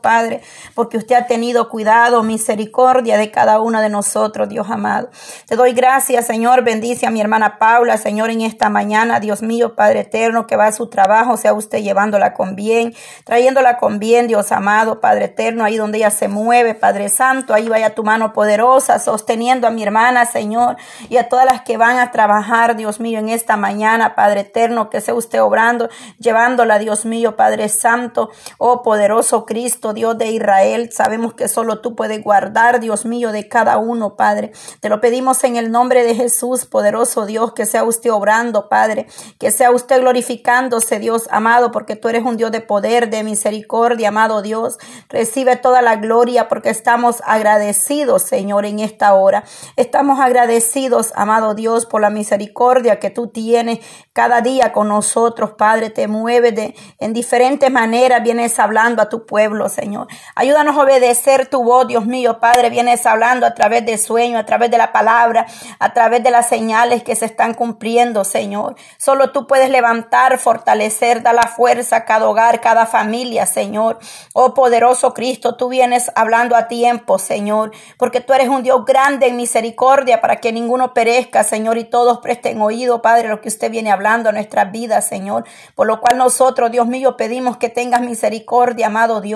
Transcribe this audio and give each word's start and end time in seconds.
Padre, 0.00 0.40
porque 0.74 0.96
usted 0.96 1.14
ha 1.16 1.26
tenido 1.26 1.68
cuidado, 1.68 2.22
misericordia 2.22 3.18
de 3.18 3.30
cada 3.30 3.60
uno 3.60 3.82
de 3.82 3.90
nosotros, 3.90 4.48
Dios 4.48 4.70
amado. 4.70 5.10
Te 5.46 5.54
doy 5.54 5.74
gracias, 5.74 6.26
Señor. 6.26 6.64
Bendice 6.64 7.06
a 7.06 7.10
mi 7.10 7.20
hermana 7.20 7.58
Paula, 7.58 7.98
Señor, 7.98 8.30
en 8.30 8.40
esta 8.40 8.70
mañana. 8.70 9.20
Dios 9.20 9.42
mío, 9.42 9.74
Padre 9.74 10.00
eterno, 10.00 10.46
que 10.46 10.56
va 10.56 10.68
a 10.68 10.72
su 10.72 10.86
trabajo, 10.86 11.36
sea 11.36 11.52
usted 11.52 11.82
llevándola 11.82 12.32
con 12.32 12.56
bien, 12.56 12.94
trayéndola 13.24 13.76
con 13.76 13.98
bien, 13.98 14.28
Dios 14.28 14.50
amado, 14.50 15.00
Padre 15.00 15.26
eterno, 15.26 15.64
ahí 15.64 15.76
donde 15.76 15.98
ella 15.98 16.10
se 16.10 16.28
mueve, 16.28 16.74
Padre 16.74 17.10
Santo, 17.10 17.52
ahí 17.52 17.68
vaya 17.68 17.94
tu 17.94 18.02
mano 18.02 18.32
poderosa, 18.32 18.98
sosteniendo 18.98 19.66
a 19.66 19.70
mi 19.70 19.82
hermana, 19.82 20.24
Señor, 20.24 20.76
y 21.10 21.18
a 21.18 21.28
todas 21.28 21.44
las 21.44 21.60
que 21.62 21.76
van 21.76 21.98
a 21.98 22.10
trabajar, 22.12 22.76
Dios 22.76 22.98
mío, 22.98 23.18
en 23.18 23.28
esta 23.28 23.58
mañana, 23.58 24.14
Padre 24.14 24.40
eterno, 24.40 24.88
que 24.88 25.02
sea 25.02 25.12
usted 25.12 25.42
obrando, 25.42 25.90
llevándola, 26.18 26.78
Dios 26.78 27.04
mío, 27.04 27.36
Padre 27.36 27.68
Santo, 27.68 28.30
oh 28.56 28.82
poderoso 28.82 29.44
Cristo, 29.50 29.92
Dios 29.92 30.16
de 30.16 30.28
Israel. 30.30 30.90
Sabemos 30.92 31.34
que 31.34 31.48
solo 31.48 31.80
tú 31.80 31.96
puedes 31.96 32.22
guardar, 32.22 32.78
Dios 32.78 33.04
mío, 33.04 33.32
de 33.32 33.48
cada 33.48 33.78
uno, 33.78 34.14
Padre. 34.14 34.52
Te 34.78 34.88
lo 34.88 35.00
pedimos 35.00 35.42
en 35.42 35.56
el 35.56 35.72
nombre 35.72 36.04
de 36.04 36.14
Jesús, 36.14 36.66
poderoso 36.66 37.26
Dios, 37.26 37.52
que 37.52 37.66
sea 37.66 37.82
usted 37.82 38.12
obrando, 38.12 38.68
Padre, 38.68 39.08
que 39.40 39.50
sea 39.50 39.72
usted 39.72 40.02
glorificándose, 40.02 41.00
Dios 41.00 41.26
amado, 41.32 41.72
porque 41.72 41.96
tú 41.96 42.08
eres 42.08 42.24
un 42.24 42.36
Dios 42.36 42.52
de 42.52 42.60
poder, 42.60 43.10
de 43.10 43.24
misericordia, 43.24 44.10
amado 44.10 44.40
Dios. 44.40 44.78
Recibe 45.08 45.56
toda 45.56 45.82
la 45.82 45.96
gloria 45.96 46.48
porque 46.48 46.70
estamos 46.70 47.20
agradecidos, 47.26 48.22
Señor, 48.22 48.66
en 48.66 48.78
esta 48.78 49.14
hora. 49.14 49.42
Estamos 49.74 50.20
agradecidos, 50.20 51.10
amado 51.16 51.54
Dios, 51.54 51.86
por 51.86 52.02
la 52.02 52.10
misericordia 52.10 53.00
que 53.00 53.10
tú 53.10 53.26
tienes 53.26 53.80
cada 54.12 54.42
día 54.42 54.72
con 54.72 54.86
nosotros, 54.86 55.54
Padre. 55.58 55.90
Te 55.90 56.06
mueves 56.06 56.54
de, 56.54 56.76
en 57.00 57.12
diferentes 57.12 57.68
maneras, 57.68 58.22
vienes 58.22 58.60
hablando 58.60 59.02
a 59.02 59.08
tu 59.08 59.26
pueblo, 59.26 59.39
Señor. 59.68 60.06
Ayúdanos 60.34 60.76
a 60.76 60.82
obedecer 60.82 61.46
tu 61.46 61.64
voz, 61.64 61.86
Dios 61.86 62.04
mío, 62.04 62.40
Padre. 62.40 62.68
Vienes 62.68 63.06
hablando 63.06 63.46
a 63.46 63.54
través 63.54 63.86
del 63.86 63.98
sueño, 63.98 64.38
a 64.38 64.44
través 64.44 64.70
de 64.70 64.76
la 64.76 64.92
palabra, 64.92 65.46
a 65.78 65.94
través 65.94 66.22
de 66.22 66.30
las 66.30 66.48
señales 66.48 67.02
que 67.02 67.16
se 67.16 67.24
están 67.24 67.54
cumpliendo, 67.54 68.24
Señor. 68.24 68.76
Solo 68.98 69.32
tú 69.32 69.46
puedes 69.46 69.70
levantar, 69.70 70.38
fortalecer, 70.38 71.22
dar 71.22 71.34
la 71.34 71.48
fuerza 71.48 71.96
a 71.96 72.04
cada 72.04 72.28
hogar, 72.28 72.60
cada 72.60 72.84
familia, 72.84 73.46
Señor. 73.46 73.98
Oh 74.34 74.52
poderoso 74.52 75.14
Cristo, 75.14 75.56
tú 75.56 75.70
vienes 75.70 76.10
hablando 76.14 76.54
a 76.54 76.68
tiempo, 76.68 77.18
Señor, 77.18 77.70
porque 77.96 78.20
tú 78.20 78.34
eres 78.34 78.48
un 78.48 78.62
Dios 78.62 78.84
grande 78.84 79.28
en 79.28 79.36
misericordia 79.36 80.20
para 80.20 80.36
que 80.36 80.52
ninguno 80.52 80.92
perezca, 80.92 81.44
Señor, 81.44 81.78
y 81.78 81.84
todos 81.84 82.18
presten 82.18 82.60
oído, 82.60 83.00
Padre, 83.00 83.28
lo 83.28 83.40
que 83.40 83.48
usted 83.48 83.70
viene 83.70 83.90
hablando 83.90 84.28
a 84.28 84.32
nuestras 84.32 84.70
vidas, 84.70 85.08
Señor. 85.08 85.44
Por 85.74 85.86
lo 85.86 86.00
cual 86.00 86.18
nosotros, 86.18 86.70
Dios 86.70 86.86
mío, 86.86 87.16
pedimos 87.16 87.56
que 87.56 87.70
tengas 87.70 88.02
misericordia, 88.02 88.88
amado 88.88 89.20
Dios, 89.20 89.29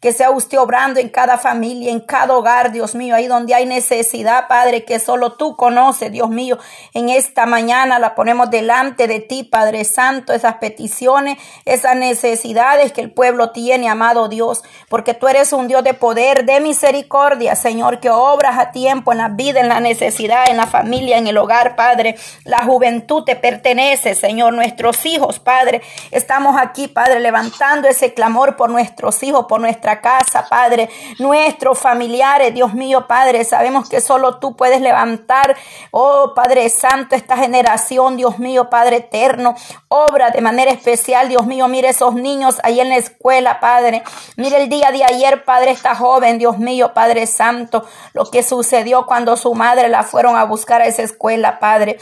que 0.00 0.12
sea 0.12 0.30
usted 0.30 0.58
obrando 0.58 1.00
en 1.00 1.08
cada 1.08 1.38
familia, 1.38 1.90
en 1.90 2.00
cada 2.00 2.34
hogar, 2.34 2.72
Dios 2.72 2.94
mío, 2.94 3.14
ahí 3.14 3.26
donde 3.26 3.54
hay 3.54 3.66
necesidad, 3.66 4.48
Padre, 4.48 4.84
que 4.84 4.98
solo 4.98 5.32
tú 5.32 5.56
conoces, 5.56 6.12
Dios 6.12 6.28
mío. 6.28 6.58
En 6.94 7.08
esta 7.08 7.46
mañana 7.46 7.98
la 7.98 8.14
ponemos 8.14 8.50
delante 8.50 9.06
de 9.06 9.20
ti, 9.20 9.44
Padre 9.44 9.84
Santo, 9.84 10.32
esas 10.32 10.56
peticiones, 10.56 11.38
esas 11.64 11.96
necesidades 11.96 12.92
que 12.92 13.00
el 13.00 13.10
pueblo 13.10 13.50
tiene, 13.50 13.88
amado 13.88 14.28
Dios, 14.28 14.62
porque 14.88 15.14
tú 15.14 15.28
eres 15.28 15.52
un 15.52 15.68
Dios 15.68 15.84
de 15.84 15.94
poder, 15.94 16.44
de 16.44 16.60
misericordia, 16.60 17.54
Señor, 17.56 18.00
que 18.00 18.10
obras 18.10 18.58
a 18.58 18.72
tiempo 18.72 19.12
en 19.12 19.18
la 19.18 19.28
vida, 19.28 19.60
en 19.60 19.68
la 19.68 19.80
necesidad, 19.80 20.48
en 20.48 20.56
la 20.56 20.66
familia, 20.66 21.18
en 21.18 21.26
el 21.26 21.38
hogar, 21.38 21.76
Padre. 21.76 22.16
La 22.44 22.64
juventud 22.64 23.24
te 23.24 23.36
pertenece, 23.36 24.14
Señor, 24.14 24.54
nuestros 24.54 25.04
hijos, 25.06 25.38
Padre. 25.38 25.82
Estamos 26.10 26.56
aquí, 26.58 26.88
Padre, 26.88 27.20
levantando 27.20 27.88
ese 27.88 28.14
clamor 28.14 28.56
por 28.56 28.70
nuestros 28.70 29.22
hijos, 29.22 29.35
por 29.46 29.60
nuestra 29.60 30.00
casa, 30.00 30.46
Padre, 30.48 30.88
nuestros 31.18 31.78
familiares, 31.78 32.54
Dios 32.54 32.72
mío, 32.74 33.06
Padre, 33.06 33.44
sabemos 33.44 33.88
que 33.88 34.00
solo 34.00 34.38
tú 34.38 34.56
puedes 34.56 34.80
levantar, 34.80 35.56
oh 35.90 36.32
Padre 36.34 36.68
Santo, 36.70 37.14
esta 37.14 37.36
generación, 37.36 38.16
Dios 38.16 38.38
mío, 38.38 38.70
Padre 38.70 38.96
eterno, 38.96 39.54
obra 39.88 40.30
de 40.30 40.40
manera 40.40 40.70
especial, 40.70 41.28
Dios 41.28 41.46
mío, 41.46 41.68
mire 41.68 41.90
esos 41.90 42.14
niños 42.14 42.56
ahí 42.62 42.80
en 42.80 42.88
la 42.88 42.96
escuela, 42.96 43.60
Padre, 43.60 44.02
mire 44.36 44.56
el 44.62 44.68
día 44.68 44.90
de 44.90 45.04
ayer, 45.04 45.44
Padre, 45.44 45.72
esta 45.72 45.94
joven, 45.94 46.38
Dios 46.38 46.58
mío, 46.58 46.92
Padre 46.94 47.26
Santo, 47.26 47.84
lo 48.14 48.30
que 48.30 48.42
sucedió 48.42 49.04
cuando 49.06 49.36
su 49.36 49.54
madre 49.54 49.88
la 49.88 50.02
fueron 50.02 50.36
a 50.36 50.44
buscar 50.44 50.80
a 50.80 50.86
esa 50.86 51.02
escuela, 51.02 51.58
Padre. 51.58 51.98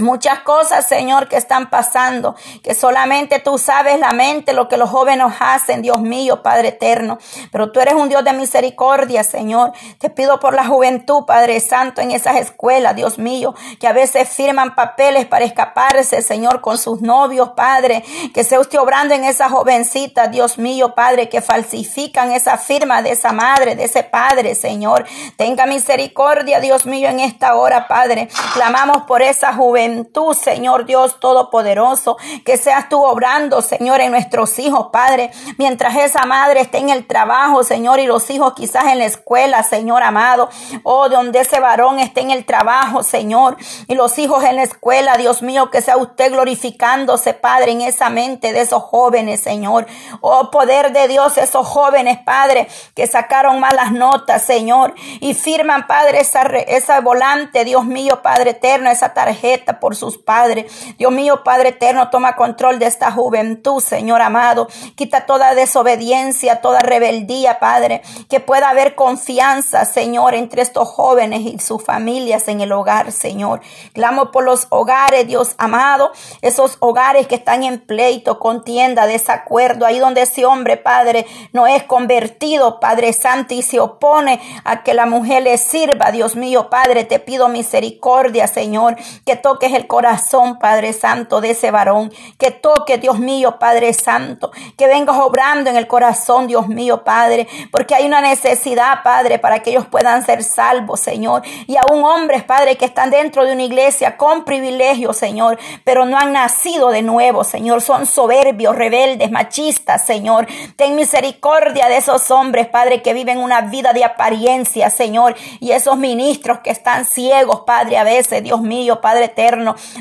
Muchas 0.00 0.40
cosas, 0.40 0.86
Señor, 0.86 1.28
que 1.28 1.36
están 1.36 1.70
pasando, 1.70 2.36
que 2.62 2.74
solamente 2.74 3.40
tú 3.40 3.58
sabes 3.58 3.98
la 3.98 4.12
mente, 4.12 4.52
lo 4.52 4.68
que 4.68 4.76
los 4.76 4.90
jóvenes 4.90 5.26
hacen, 5.40 5.82
Dios 5.82 6.00
mío, 6.00 6.42
Padre 6.42 6.68
eterno. 6.68 7.18
Pero 7.50 7.72
tú 7.72 7.80
eres 7.80 7.94
un 7.94 8.08
Dios 8.08 8.22
de 8.22 8.32
misericordia, 8.32 9.24
Señor. 9.24 9.72
Te 9.98 10.10
pido 10.10 10.38
por 10.38 10.54
la 10.54 10.66
juventud, 10.66 11.24
Padre 11.26 11.58
Santo, 11.60 12.00
en 12.00 12.12
esas 12.12 12.36
escuelas, 12.36 12.94
Dios 12.94 13.18
mío, 13.18 13.54
que 13.80 13.88
a 13.88 13.92
veces 13.92 14.28
firman 14.28 14.76
papeles 14.76 15.26
para 15.26 15.44
escaparse, 15.44 16.22
Señor, 16.22 16.60
con 16.60 16.78
sus 16.78 17.00
novios, 17.00 17.50
Padre. 17.56 18.04
Que 18.32 18.44
sea 18.44 18.60
usted 18.60 18.78
obrando 18.78 19.14
en 19.14 19.24
esa 19.24 19.48
jovencita, 19.48 20.28
Dios 20.28 20.58
mío, 20.58 20.94
Padre, 20.94 21.28
que 21.28 21.40
falsifican 21.40 22.30
esa 22.30 22.56
firma 22.56 23.02
de 23.02 23.12
esa 23.12 23.32
madre, 23.32 23.74
de 23.74 23.84
ese 23.84 24.04
padre, 24.04 24.54
Señor. 24.54 25.06
Tenga 25.36 25.66
misericordia, 25.66 26.60
Dios 26.60 26.86
mío, 26.86 27.08
en 27.08 27.20
esta 27.20 27.56
hora, 27.56 27.88
Padre. 27.88 28.28
Clamamos 28.54 29.02
por 29.02 29.22
esa 29.22 29.52
juventud 29.52 29.87
tú, 30.12 30.34
Señor 30.34 30.86
Dios 30.86 31.20
Todopoderoso, 31.20 32.16
que 32.44 32.56
seas 32.56 32.88
tú 32.88 33.04
obrando, 33.04 33.62
Señor, 33.62 34.00
en 34.00 34.10
nuestros 34.10 34.58
hijos, 34.58 34.88
Padre, 34.92 35.30
mientras 35.58 35.96
esa 35.96 36.26
madre 36.26 36.60
esté 36.60 36.78
en 36.78 36.90
el 36.90 37.06
trabajo, 37.06 37.64
Señor, 37.64 38.00
y 38.00 38.06
los 38.06 38.30
hijos 38.30 38.54
quizás 38.54 38.84
en 38.86 38.98
la 38.98 39.06
escuela, 39.06 39.62
Señor 39.62 40.02
amado, 40.02 40.48
oh, 40.82 41.08
donde 41.08 41.40
ese 41.40 41.60
varón 41.60 41.98
esté 41.98 42.20
en 42.20 42.30
el 42.30 42.44
trabajo, 42.44 43.02
Señor, 43.02 43.56
y 43.86 43.94
los 43.94 44.18
hijos 44.18 44.44
en 44.44 44.56
la 44.56 44.62
escuela, 44.62 45.16
Dios 45.16 45.42
mío, 45.42 45.70
que 45.70 45.82
sea 45.82 45.96
usted 45.96 46.32
glorificándose, 46.32 47.34
Padre, 47.34 47.72
en 47.72 47.82
esa 47.82 48.10
mente 48.10 48.52
de 48.52 48.60
esos 48.60 48.82
jóvenes, 48.82 49.40
Señor, 49.40 49.86
oh, 50.20 50.50
poder 50.50 50.92
de 50.92 51.08
Dios, 51.08 51.38
esos 51.38 51.66
jóvenes, 51.66 52.18
Padre, 52.24 52.68
que 52.94 53.06
sacaron 53.06 53.60
malas 53.60 53.92
notas, 53.92 54.42
Señor, 54.42 54.94
y 55.20 55.34
firman, 55.34 55.86
Padre, 55.86 56.20
esa, 56.20 56.42
esa 56.42 57.00
volante, 57.00 57.64
Dios 57.64 57.84
mío, 57.84 58.20
Padre 58.22 58.50
eterno, 58.50 58.90
esa 58.90 59.14
tarjeta, 59.14 59.77
por 59.80 59.96
sus 59.96 60.18
padres. 60.18 60.72
Dios 60.98 61.12
mío, 61.12 61.42
Padre 61.44 61.70
eterno, 61.70 62.10
toma 62.10 62.36
control 62.36 62.78
de 62.78 62.86
esta 62.86 63.10
juventud, 63.10 63.80
Señor 63.80 64.22
amado. 64.22 64.68
Quita 64.96 65.26
toda 65.26 65.54
desobediencia, 65.54 66.60
toda 66.60 66.80
rebeldía, 66.80 67.58
Padre. 67.58 68.02
Que 68.28 68.40
pueda 68.40 68.70
haber 68.70 68.94
confianza, 68.94 69.84
Señor, 69.84 70.34
entre 70.34 70.62
estos 70.62 70.88
jóvenes 70.88 71.40
y 71.40 71.58
sus 71.58 71.82
familias 71.82 72.48
en 72.48 72.60
el 72.60 72.72
hogar, 72.72 73.12
Señor. 73.12 73.60
Clamo 73.92 74.30
por 74.30 74.44
los 74.44 74.66
hogares, 74.70 75.26
Dios 75.26 75.54
amado. 75.58 76.12
Esos 76.42 76.76
hogares 76.80 77.26
que 77.26 77.36
están 77.36 77.62
en 77.62 77.80
pleito, 77.80 78.38
contienda, 78.38 79.06
desacuerdo. 79.06 79.86
Ahí 79.86 79.98
donde 79.98 80.22
ese 80.22 80.44
hombre, 80.44 80.76
Padre, 80.76 81.26
no 81.52 81.66
es 81.66 81.82
convertido, 81.84 82.80
Padre 82.80 83.12
Santo, 83.12 83.54
y 83.54 83.62
se 83.62 83.80
opone 83.80 84.40
a 84.64 84.82
que 84.82 84.94
la 84.94 85.06
mujer 85.06 85.42
le 85.42 85.58
sirva. 85.58 86.10
Dios 86.10 86.36
mío, 86.36 86.70
Padre, 86.70 87.04
te 87.04 87.18
pido 87.18 87.48
misericordia, 87.48 88.46
Señor. 88.46 88.96
Que 89.24 89.36
toque 89.36 89.67
el 89.74 89.86
corazón, 89.86 90.58
Padre 90.58 90.92
Santo, 90.92 91.40
de 91.40 91.50
ese 91.50 91.70
varón. 91.70 92.12
Que 92.38 92.50
toque, 92.50 92.98
Dios 92.98 93.18
mío, 93.18 93.58
Padre 93.58 93.92
Santo. 93.92 94.50
Que 94.76 94.86
vengas 94.86 95.16
obrando 95.16 95.70
en 95.70 95.76
el 95.76 95.86
corazón, 95.86 96.46
Dios 96.46 96.68
mío, 96.68 97.04
Padre. 97.04 97.46
Porque 97.70 97.94
hay 97.94 98.06
una 98.06 98.20
necesidad, 98.20 99.02
Padre, 99.02 99.38
para 99.38 99.62
que 99.62 99.70
ellos 99.70 99.86
puedan 99.86 100.24
ser 100.24 100.42
salvos, 100.44 101.00
Señor. 101.00 101.42
Y 101.66 101.76
aún 101.76 102.04
hombres, 102.04 102.44
Padre, 102.44 102.76
que 102.76 102.84
están 102.84 103.10
dentro 103.10 103.44
de 103.44 103.52
una 103.52 103.62
iglesia 103.62 104.16
con 104.16 104.44
privilegio, 104.44 105.12
Señor, 105.12 105.58
pero 105.84 106.04
no 106.04 106.18
han 106.18 106.32
nacido 106.32 106.90
de 106.90 107.02
nuevo, 107.02 107.44
Señor. 107.44 107.82
Son 107.82 108.06
soberbios, 108.06 108.76
rebeldes, 108.76 109.30
machistas, 109.30 110.04
Señor. 110.04 110.46
Ten 110.76 110.96
misericordia 110.96 111.88
de 111.88 111.96
esos 111.96 112.30
hombres, 112.30 112.66
Padre, 112.68 113.02
que 113.02 113.14
viven 113.14 113.38
una 113.38 113.62
vida 113.62 113.92
de 113.92 114.04
apariencia, 114.04 114.90
Señor. 114.90 115.36
Y 115.60 115.72
esos 115.72 115.96
ministros 115.96 116.60
que 116.60 116.70
están 116.70 117.04
ciegos, 117.04 117.62
Padre, 117.66 117.98
a 117.98 118.04
veces, 118.04 118.42
Dios 118.42 118.60
mío, 118.60 119.00
Padre 119.00 119.26
eterno 119.26 119.47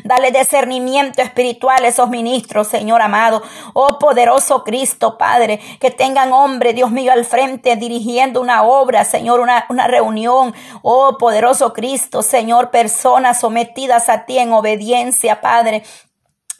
Dale 0.03 0.31
discernimiento 0.31 1.21
espiritual 1.21 1.83
a 1.83 1.87
esos 1.87 2.09
ministros, 2.09 2.67
Señor 2.67 3.01
amado. 3.01 3.41
Oh 3.73 3.97
poderoso 3.99 4.63
Cristo, 4.63 5.17
Padre, 5.17 5.59
que 5.79 5.91
tengan 5.91 6.33
hombre, 6.33 6.73
Dios 6.73 6.91
mío, 6.91 7.11
al 7.11 7.25
frente 7.25 7.75
dirigiendo 7.75 8.41
una 8.41 8.63
obra, 8.63 9.05
Señor, 9.05 9.39
una, 9.39 9.65
una 9.69 9.87
reunión. 9.87 10.53
Oh 10.81 11.17
poderoso 11.17 11.73
Cristo, 11.73 12.21
Señor, 12.21 12.71
personas 12.71 13.39
sometidas 13.39 14.09
a 14.09 14.25
ti 14.25 14.37
en 14.37 14.51
obediencia, 14.53 15.41
Padre 15.41 15.83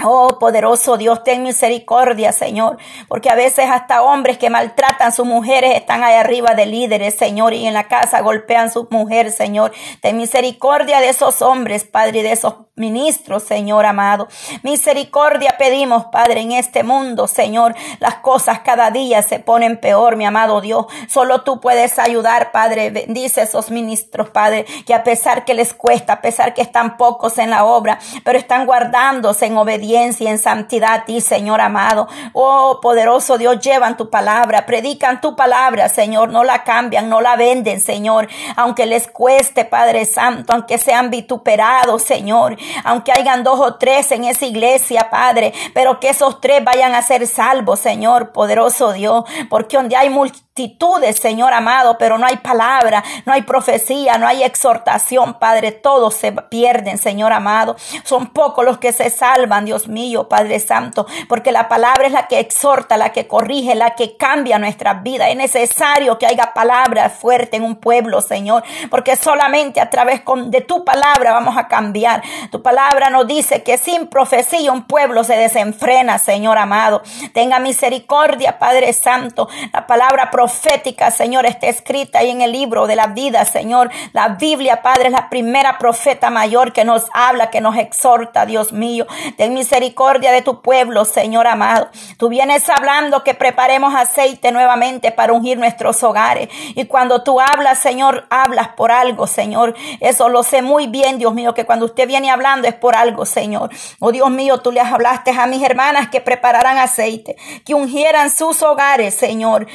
Oh, 0.04 0.38
poderoso 0.38 0.96
Dios, 0.96 1.24
ten 1.24 1.42
misericordia, 1.42 2.32
Señor, 2.32 2.78
porque 3.08 3.32
a 3.32 3.36
veces 3.36 3.68
hasta 3.68 4.04
hombres 4.04 4.38
que 4.38 4.52
maltratan 4.52 5.08
a 5.08 5.12
sus 5.12 5.26
mujeres 5.26 5.74
están 5.74 6.04
ahí 6.04 6.14
arriba 6.14 6.54
de 6.54 6.68
líderes, 6.68 7.16
Señor, 7.16 7.56
y 7.56 7.66
en 7.66 7.74
la 7.74 7.88
casa 7.88 8.22
golpean 8.22 8.68
a 8.68 8.72
su 8.72 8.88
mujer, 8.92 9.32
Señor. 9.32 9.72
Ten 10.00 10.18
misericordia 10.18 11.00
de 11.00 11.10
esos 11.10 11.42
hombres, 11.42 11.84
Padre, 11.84 12.20
y 12.20 12.22
de 12.22 12.34
esos 12.34 12.54
ministros, 12.76 13.42
Señor 13.42 13.88
amado. 13.88 14.28
Misericordia 14.62 15.56
pedimos, 15.58 16.06
Padre, 16.12 16.42
en 16.42 16.52
este 16.52 16.84
mundo, 16.84 17.26
Señor. 17.26 17.74
Las 18.00 18.18
cosas 18.18 18.60
cada 18.60 18.92
día 18.92 19.24
se 19.24 19.40
ponen 19.40 19.78
peor, 19.78 20.16
mi 20.16 20.26
amado 20.26 20.62
Dios. 20.62 20.86
Solo 21.10 21.42
tú 21.42 21.60
puedes 21.60 21.98
ayudar, 21.98 22.52
Padre. 22.52 22.92
Bendice 22.92 23.42
a 23.42 23.46
esos 23.46 23.72
ministros, 23.72 24.30
Padre, 24.30 24.68
que 24.86 24.94
a 24.94 25.04
pesar 25.04 25.44
que 25.44 25.56
les 25.56 25.74
cuesta, 25.74 26.14
a 26.14 26.22
pesar 26.22 26.54
que 26.54 26.62
están 26.62 26.98
pocos 26.98 27.40
en 27.40 27.50
la 27.50 27.66
obra, 27.66 27.98
pero 28.24 28.38
están 28.38 28.68
guardándose 28.68 29.48
en 29.48 29.58
obediencia 29.58 29.87
en 29.96 30.38
santidad 30.38 30.94
a 30.94 31.06
ti, 31.06 31.22
Señor 31.22 31.62
amado. 31.62 32.08
Oh, 32.34 32.80
poderoso 32.82 33.38
Dios, 33.38 33.60
llevan 33.60 33.98
tu 33.98 34.10
palabra, 34.10 34.66
predican 34.66 35.22
tu 35.22 35.36
palabra, 35.36 35.90
Señor, 35.90 36.30
no 36.30 36.44
la 36.44 36.64
cambian, 36.64 37.10
no 37.10 37.22
la 37.22 37.36
venden, 37.36 37.82
Señor, 37.82 38.28
aunque 38.56 38.86
les 38.86 39.08
cueste, 39.08 39.66
Padre 39.66 40.06
Santo, 40.06 40.54
aunque 40.54 40.78
sean 40.78 41.10
vituperados, 41.10 42.04
Señor, 42.04 42.58
aunque 42.84 43.12
hayan 43.12 43.44
dos 43.44 43.60
o 43.60 43.76
tres 43.76 44.12
en 44.12 44.24
esa 44.24 44.46
iglesia, 44.46 45.10
Padre, 45.10 45.54
pero 45.74 46.00
que 46.00 46.10
esos 46.10 46.42
tres 46.42 46.64
vayan 46.64 46.96
a 46.96 47.02
ser 47.02 47.28
salvos, 47.28 47.80
Señor, 47.80 48.32
poderoso 48.32 48.94
Dios, 48.94 49.24
porque 49.50 49.78
donde 49.78 49.96
hay 49.96 50.10
multitudes, 50.58 51.18
Señor 51.18 51.54
amado, 51.54 51.98
pero 52.00 52.18
no 52.18 52.26
hay 52.26 52.38
palabra, 52.38 53.04
no 53.26 53.34
hay 53.34 53.44
profecía, 53.44 54.18
no 54.18 54.28
hay 54.28 54.42
exhortación, 54.44 55.36
Padre, 55.36 55.72
todos 55.72 56.16
se 56.16 56.32
pierden, 56.32 56.98
Señor 56.98 57.32
amado. 57.32 57.76
Son 58.04 58.28
pocos 58.28 58.66
los 58.66 58.80
que 58.80 58.92
se 58.92 59.12
salvan, 59.12 59.66
Dios 59.66 59.88
mío, 59.88 60.28
Padre 60.28 60.60
Santo, 60.60 61.06
porque 61.30 61.52
la 61.52 61.70
palabra 61.70 62.08
es 62.08 62.12
la 62.12 62.28
que 62.28 62.40
exhorta, 62.40 62.98
la 62.98 63.12
que 63.12 63.28
corrige, 63.28 63.76
la 63.76 63.92
que 63.92 64.18
cambia 64.18 64.58
nuestras 64.58 65.04
vidas. 65.04 65.30
Es 65.30 65.38
necesario 65.38 66.18
que 66.18 66.26
haya 66.26 66.54
palabra 66.54 67.10
fuerte 67.10 67.58
en 67.58 67.64
un 67.64 67.76
pueblo, 67.76 68.22
Señor, 68.22 68.64
porque 68.90 69.16
solamente 69.16 69.80
a 69.80 69.90
través 69.92 70.22
de 70.48 70.62
tu 70.62 70.84
palabra 70.84 71.34
vamos 71.34 71.56
a 71.58 71.68
cambiar. 71.68 72.24
Tu 72.50 72.64
palabra 72.64 73.12
nos 73.12 73.28
dice 73.28 73.62
que 73.62 73.78
sin 73.78 74.08
profecía 74.08 74.72
un 74.72 74.86
pueblo 74.86 75.24
se 75.24 75.36
desenfrena, 75.38 76.18
Señor 76.18 76.58
amado. 76.58 77.04
Tenga 77.34 77.60
misericordia, 77.60 78.58
Padre 78.58 78.92
Santo. 78.94 79.48
La 79.72 79.86
palabra 79.86 80.32
profética, 80.32 80.47
Señor, 80.50 81.46
está 81.46 81.68
escrita 81.68 82.20
ahí 82.20 82.30
en 82.30 82.42
el 82.42 82.52
libro 82.52 82.88
de 82.88 82.96
la 82.96 83.08
vida, 83.08 83.46
Señor. 83.46 83.90
La 84.14 84.30
Biblia, 84.30 84.82
Padre, 84.82 85.08
es 85.08 85.12
la 85.12 85.30
primera 85.30 85.78
profeta 85.78 86.30
mayor 86.30 86.74
que 86.74 86.86
nos 86.86 87.06
habla, 87.14 87.50
que 87.50 87.62
nos 87.62 87.78
exhorta, 87.78 88.46
Dios 88.46 88.72
mío. 88.72 89.06
Ten 89.38 89.54
misericordia 89.54 90.32
de 90.32 90.42
tu 90.42 90.62
pueblo, 90.62 91.06
Señor 91.06 91.48
amado. 91.48 91.90
Tú 92.18 92.30
vienes 92.30 92.70
hablando 92.70 93.24
que 93.24 93.34
preparemos 93.34 93.94
aceite 93.96 94.52
nuevamente 94.52 95.12
para 95.12 95.34
ungir 95.34 95.58
nuestros 95.58 96.04
hogares. 96.04 96.50
Y 96.76 96.86
cuando 96.86 97.24
tú 97.24 97.40
hablas, 97.40 97.80
Señor, 97.80 98.26
hablas 98.30 98.70
por 98.70 98.92
algo, 98.92 99.28
Señor. 99.28 99.76
Eso 100.00 100.30
lo 100.30 100.44
sé 100.44 100.62
muy 100.62 100.88
bien, 100.88 101.18
Dios 101.18 101.34
mío, 101.34 101.54
que 101.54 101.66
cuando 101.66 101.86
usted 101.86 102.08
viene 102.08 102.30
hablando 102.30 102.68
es 102.68 102.74
por 102.74 102.96
algo, 102.96 103.26
Señor. 103.26 103.70
Oh 104.00 104.12
Dios 104.12 104.30
mío, 104.30 104.60
tú 104.60 104.72
les 104.72 104.86
hablaste 104.86 105.32
a 105.32 105.48
mis 105.48 105.64
hermanas 105.64 106.10
que 106.10 106.22
prepararan 106.22 106.78
aceite, 106.78 107.36
que 107.66 107.74
ungieran 107.74 108.30
sus 108.30 108.62
hogares, 108.62 109.16
Señor. 109.16 109.68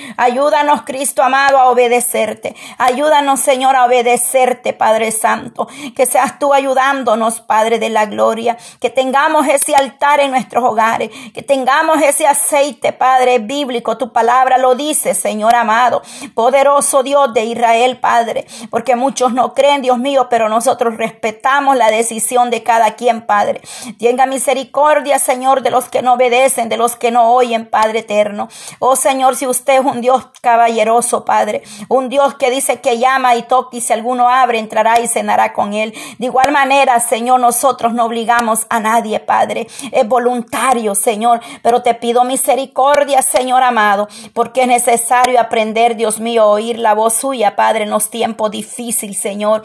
Ayúdanos, 0.62 0.85
Cristo 0.85 1.25
amado, 1.25 1.59
a 1.59 1.70
obedecerte. 1.70 2.55
Ayúdanos, 2.79 3.41
Señor, 3.41 3.75
a 3.75 3.85
obedecerte, 3.85 4.73
Padre 4.73 5.11
Santo. 5.11 5.67
Que 5.97 6.06
seas 6.06 6.38
tú 6.38 6.55
ayudándonos, 6.55 7.41
Padre 7.41 7.81
de 7.81 7.91
la 7.91 8.06
gloria. 8.06 8.56
Que 8.81 8.88
tengamos 8.88 9.49
ese 9.49 9.75
altar 9.75 10.20
en 10.20 10.31
nuestros 10.31 10.62
hogares, 10.62 11.11
que 11.35 11.43
tengamos 11.43 12.00
ese 12.00 12.29
aceite, 12.29 12.93
Padre 12.93 13.41
bíblico. 13.41 13.99
Tu 13.99 14.12
palabra 14.12 14.56
lo 14.56 14.76
dice, 14.76 15.14
Señor 15.14 15.56
amado, 15.56 16.03
poderoso 16.32 17.03
Dios 17.03 17.35
de 17.35 17.44
Israel, 17.44 17.99
Padre, 17.99 18.47
porque 18.70 18.94
muchos 18.94 19.32
no 19.32 19.55
creen, 19.55 19.82
Dios 19.82 19.99
mío, 19.99 20.29
pero 20.31 20.49
nosotros 20.49 20.97
respetamos 20.97 21.76
la 21.76 21.91
decisión 21.91 22.50
de 22.50 22.62
cada 22.62 22.93
quien, 22.93 23.23
Padre. 23.26 23.62
Tenga 23.99 24.26
misericordia, 24.26 25.19
Señor, 25.19 25.62
de 25.62 25.73
los 25.73 25.88
que 25.88 26.03
no 26.03 26.12
obedecen, 26.12 26.69
de 26.69 26.76
los 26.76 26.94
que 26.94 27.11
no 27.11 27.32
oyen, 27.32 27.69
Padre 27.69 27.99
eterno. 28.00 28.49
Oh 28.79 28.94
Señor, 28.94 29.35
si 29.35 29.49
usted 29.49 29.81
es 29.81 29.85
un 29.85 30.00
Dios 30.00 30.29
caballeroso, 30.52 31.25
Padre, 31.25 31.62
un 31.88 32.08
Dios 32.08 32.34
que 32.34 32.50
dice 32.50 32.81
que 32.81 32.99
llama 32.99 33.34
y 33.37 33.43
toca 33.43 33.76
y 33.76 33.81
si 33.81 33.93
alguno 33.93 34.28
abre, 34.28 34.58
entrará 34.58 35.00
y 35.00 35.08
cenará 35.08 35.52
con 35.52 35.72
él. 35.72 35.94
De 36.19 36.26
igual 36.26 36.52
manera, 36.52 37.00
Señor, 37.00 37.40
nosotros 37.40 37.94
no 37.94 38.04
obligamos 38.04 38.66
a 38.69 38.78
nadie, 38.81 39.19
Padre 39.19 39.66
es 39.90 40.06
voluntario, 40.06 40.94
Señor, 40.94 41.40
pero 41.62 41.82
te 41.82 41.94
pido 41.94 42.25
misericordia, 42.25 43.22
Señor 43.22 43.62
amado, 43.62 44.08
porque 44.34 44.62
es 44.62 44.69
necesario 44.69 45.40
aprender, 45.40 45.96
Dios 45.96 46.20
mío, 46.20 46.46
oír 46.46 46.78
la 46.78 46.94
voz 46.94 47.14
suya, 47.14 47.56
Padre, 47.56 47.84
en 47.84 47.90
los 47.90 48.10
tiempos 48.10 48.50
difíciles, 48.50 49.19
Señor. 49.19 49.62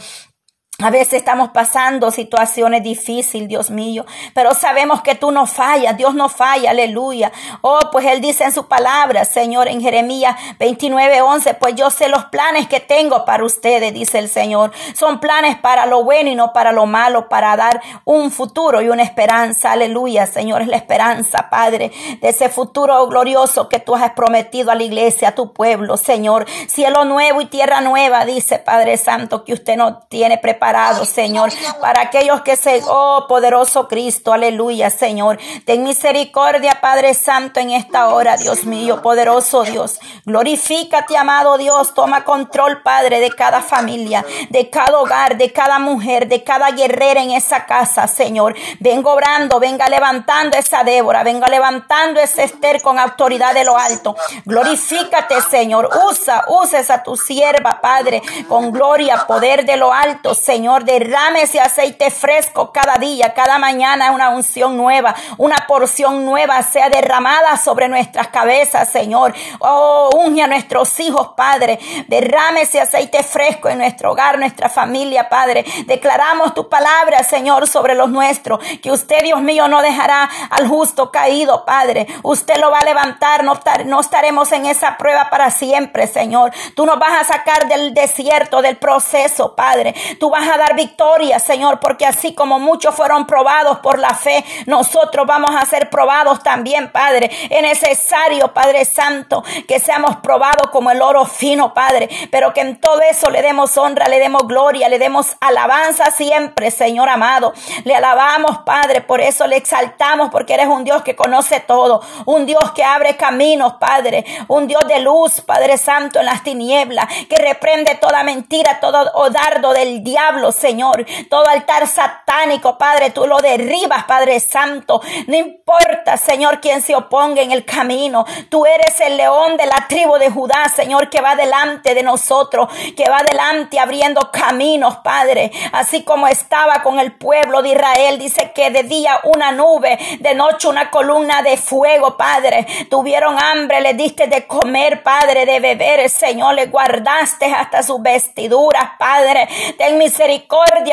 A 0.79 0.91
veces 0.91 1.13
estamos 1.13 1.49
pasando 1.49 2.11
situaciones 2.11 2.83
difíciles, 2.83 3.49
Dios 3.49 3.71
mío, 3.71 4.05
pero 4.35 4.53
sabemos 4.53 5.01
que 5.01 5.15
tú 5.15 5.31
no 5.31 5.47
fallas, 5.47 5.97
Dios 5.97 6.13
no 6.13 6.29
falla, 6.29 6.69
aleluya. 6.69 7.31
Oh, 7.61 7.79
pues 7.91 8.05
Él 8.05 8.21
dice 8.21 8.43
en 8.43 8.51
su 8.51 8.67
palabra, 8.67 9.25
Señor, 9.25 9.67
en 9.67 9.81
Jeremías 9.81 10.35
29, 10.59 11.23
11, 11.23 11.55
pues 11.55 11.73
yo 11.73 11.89
sé 11.89 12.09
los 12.09 12.25
planes 12.25 12.67
que 12.67 12.79
tengo 12.79 13.25
para 13.25 13.43
ustedes, 13.43 13.91
dice 13.91 14.19
el 14.19 14.29
Señor. 14.29 14.71
Son 14.93 15.19
planes 15.19 15.57
para 15.57 15.87
lo 15.87 16.03
bueno 16.03 16.29
y 16.29 16.35
no 16.35 16.53
para 16.53 16.71
lo 16.71 16.85
malo, 16.85 17.27
para 17.27 17.57
dar 17.57 17.81
un 18.05 18.29
futuro 18.29 18.79
y 18.79 18.89
una 18.89 19.01
esperanza, 19.01 19.71
aleluya, 19.71 20.27
Señor, 20.27 20.61
es 20.61 20.67
la 20.67 20.77
esperanza, 20.77 21.49
Padre, 21.49 21.91
de 22.21 22.29
ese 22.29 22.49
futuro 22.49 23.07
glorioso 23.07 23.67
que 23.67 23.79
tú 23.79 23.95
has 23.95 24.11
prometido 24.11 24.69
a 24.69 24.75
la 24.75 24.83
iglesia, 24.83 25.29
a 25.29 25.35
tu 25.35 25.53
pueblo, 25.53 25.97
Señor. 25.97 26.45
Cielo 26.67 27.03
nuevo 27.03 27.41
y 27.41 27.47
tierra 27.47 27.81
nueva, 27.81 28.25
dice 28.25 28.59
Padre 28.59 28.97
Santo, 28.97 29.43
que 29.43 29.53
usted 29.53 29.75
no 29.75 30.01
tiene 30.07 30.37
preparado 30.37 30.66
Señor, 31.05 31.49
para 31.79 32.01
aquellos 32.01 32.41
que 32.41 32.57
se, 32.57 32.81
oh 32.87 33.25
poderoso 33.29 33.87
Cristo, 33.87 34.33
aleluya, 34.33 34.89
Señor. 34.89 35.39
Ten 35.65 35.83
misericordia, 35.83 36.79
Padre 36.81 37.13
Santo, 37.13 37.61
en 37.61 37.71
esta 37.71 38.09
hora, 38.09 38.35
Dios 38.35 38.65
mío, 38.65 39.01
poderoso 39.01 39.63
Dios. 39.63 39.97
Glorifícate, 40.25 41.15
amado 41.15 41.57
Dios. 41.57 41.93
Toma 41.93 42.25
control, 42.25 42.81
Padre, 42.81 43.21
de 43.21 43.29
cada 43.29 43.61
familia, 43.61 44.25
de 44.49 44.69
cada 44.69 44.99
hogar, 44.99 45.37
de 45.37 45.53
cada 45.53 45.79
mujer, 45.79 46.27
de 46.27 46.43
cada 46.43 46.71
guerrera 46.71 47.21
en 47.23 47.31
esa 47.31 47.65
casa, 47.65 48.05
Señor. 48.07 48.53
Vengo 48.81 49.13
obrando, 49.13 49.61
venga 49.61 49.87
levantando 49.87 50.57
esa 50.57 50.83
Débora, 50.83 51.23
venga 51.23 51.47
levantando 51.47 52.19
ese 52.19 52.43
Esther 52.43 52.81
con 52.81 52.99
autoridad 52.99 53.53
de 53.53 53.63
lo 53.63 53.77
alto. 53.77 54.15
Glorifícate, 54.43 55.41
Señor. 55.49 55.89
Usa, 56.09 56.43
usa 56.49 56.79
esa 56.79 57.03
tu 57.03 57.15
sierva, 57.15 57.79
Padre, 57.79 58.21
con 58.49 58.71
gloria, 58.71 59.25
poder 59.25 59.65
de 59.65 59.77
lo 59.77 59.93
alto, 59.93 60.35
Señor. 60.35 60.56
Señor, 60.57 60.85
derrame 60.85 61.43
ese 61.43 61.59
aceite 61.59 62.09
fresco 62.09 62.71
cada 62.71 62.95
día, 62.95 63.35
cada 63.35 63.59
mañana, 63.59 64.09
una 64.09 64.29
unción 64.29 64.75
nueva, 64.75 65.13
una 65.37 65.67
porción 65.67 66.25
nueva 66.25 66.63
sea 66.63 66.89
derramada 66.89 67.57
sobre 67.57 67.87
nuestras 67.87 68.29
cabezas, 68.29 68.89
Señor. 68.89 69.35
Oh, 69.59 70.09
unge 70.15 70.41
a 70.41 70.47
nuestros 70.47 70.99
hijos, 70.99 71.33
Padre. 71.37 71.77
Derrame 72.07 72.61
ese 72.61 72.81
aceite 72.81 73.21
fresco 73.21 73.69
en 73.69 73.77
nuestro 73.77 74.13
hogar, 74.13 74.39
nuestra 74.39 74.67
familia, 74.67 75.29
Padre. 75.29 75.63
Declaramos 75.85 76.55
tu 76.55 76.67
palabra, 76.67 77.23
Señor, 77.23 77.67
sobre 77.67 77.93
los 77.93 78.09
nuestros, 78.09 78.57
que 78.81 78.89
usted, 78.89 79.21
Dios 79.21 79.39
mío, 79.41 79.67
no 79.67 79.83
dejará 79.83 80.27
al 80.49 80.67
justo 80.67 81.11
caído, 81.11 81.65
Padre. 81.65 82.07
Usted 82.23 82.57
lo 82.57 82.71
va 82.71 82.79
a 82.79 82.83
levantar, 82.83 83.43
no, 83.43 83.59
no 83.85 83.99
estaremos 83.99 84.51
en 84.53 84.65
esa 84.65 84.97
prueba 84.97 85.29
para 85.29 85.51
siempre, 85.51 86.07
Señor. 86.07 86.51
Tú 86.73 86.87
nos 86.87 86.97
vas 86.97 87.21
a 87.21 87.31
sacar 87.31 87.67
del 87.67 87.93
desierto, 87.93 88.63
del 88.63 88.77
proceso, 88.77 89.55
Padre. 89.55 89.93
Tú 90.19 90.31
vas 90.31 90.46
a 90.47 90.57
dar 90.57 90.75
victoria, 90.75 91.39
Señor, 91.39 91.79
porque 91.79 92.05
así 92.05 92.33
como 92.33 92.59
muchos 92.59 92.95
fueron 92.95 93.25
probados 93.25 93.79
por 93.79 93.99
la 93.99 94.13
fe, 94.13 94.43
nosotros 94.65 95.25
vamos 95.25 95.51
a 95.55 95.65
ser 95.65 95.89
probados 95.89 96.43
también, 96.43 96.91
Padre. 96.91 97.29
Es 97.49 97.61
necesario, 97.61 98.53
Padre 98.53 98.85
Santo, 98.85 99.43
que 99.67 99.79
seamos 99.79 100.17
probados 100.17 100.67
como 100.71 100.91
el 100.91 101.01
oro 101.01 101.25
fino, 101.25 101.73
Padre, 101.73 102.09
pero 102.31 102.53
que 102.53 102.61
en 102.61 102.79
todo 102.79 103.01
eso 103.01 103.29
le 103.29 103.41
demos 103.41 103.77
honra, 103.77 104.07
le 104.07 104.19
demos 104.19 104.47
gloria, 104.47 104.89
le 104.89 104.99
demos 104.99 105.35
alabanza 105.41 106.11
siempre, 106.11 106.71
Señor 106.71 107.09
amado. 107.09 107.53
Le 107.83 107.95
alabamos, 107.95 108.59
Padre, 108.59 109.01
por 109.01 109.21
eso 109.21 109.47
le 109.47 109.57
exaltamos, 109.57 110.29
porque 110.29 110.53
eres 110.53 110.67
un 110.67 110.83
Dios 110.83 111.03
que 111.03 111.15
conoce 111.15 111.59
todo, 111.59 112.01
un 112.25 112.45
Dios 112.45 112.71
que 112.71 112.83
abre 112.83 113.15
caminos, 113.15 113.73
Padre, 113.79 114.25
un 114.47 114.67
Dios 114.67 114.87
de 114.87 114.99
luz, 114.99 115.41
Padre 115.41 115.77
Santo, 115.77 116.19
en 116.19 116.25
las 116.25 116.43
tinieblas, 116.43 117.05
que 117.29 117.37
reprende 117.37 117.95
toda 117.95 118.23
mentira, 118.23 118.79
todo 118.79 119.11
dardo 119.29 119.73
del 119.73 120.03
diablo 120.03 120.36
Señor. 120.51 121.05
Todo 121.29 121.47
altar 121.47 121.87
satánico, 121.87 122.77
Padre, 122.77 123.09
tú 123.09 123.25
lo 123.25 123.37
derribas, 123.37 124.05
Padre 124.05 124.39
Santo. 124.39 125.01
No 125.27 125.35
importa, 125.35 126.17
Señor, 126.17 126.61
quién 126.61 126.81
se 126.81 126.95
oponga 126.95 127.41
en 127.41 127.51
el 127.51 127.65
camino. 127.65 128.25
Tú 128.49 128.65
eres 128.65 128.99
el 129.01 129.17
león 129.17 129.57
de 129.57 129.65
la 129.65 129.87
tribu 129.87 130.17
de 130.17 130.29
Judá, 130.29 130.69
Señor, 130.73 131.09
que 131.09 131.21
va 131.21 131.35
delante 131.35 131.93
de 131.93 132.03
nosotros, 132.03 132.69
que 132.95 133.09
va 133.09 133.23
delante 133.23 133.79
abriendo 133.79 134.31
caminos, 134.31 134.97
Padre. 134.97 135.51
Así 135.71 136.03
como 136.03 136.27
estaba 136.27 136.81
con 136.83 136.99
el 136.99 137.13
pueblo 137.13 137.61
de 137.61 137.69
Israel, 137.69 138.19
dice 138.19 138.51
que 138.53 138.71
de 138.71 138.83
día 138.83 139.19
una 139.23 139.51
nube, 139.51 139.97
de 140.19 140.35
noche 140.35 140.67
una 140.67 140.89
columna 140.91 141.41
de 141.41 141.57
fuego, 141.57 142.17
Padre. 142.17 142.65
Tuvieron 142.89 143.37
hambre, 143.41 143.81
le 143.81 143.93
diste 143.93 144.27
de 144.27 144.47
comer, 144.47 145.03
Padre, 145.03 145.45
de 145.45 145.59
beber, 145.59 146.09
Señor, 146.09 146.55
le 146.55 146.67
guardaste 146.67 147.45
hasta 147.45 147.83
sus 147.83 148.01
vestiduras, 148.01 148.91
Padre. 148.97 149.47
Ten 149.77 149.97
misericordia, 149.97 150.26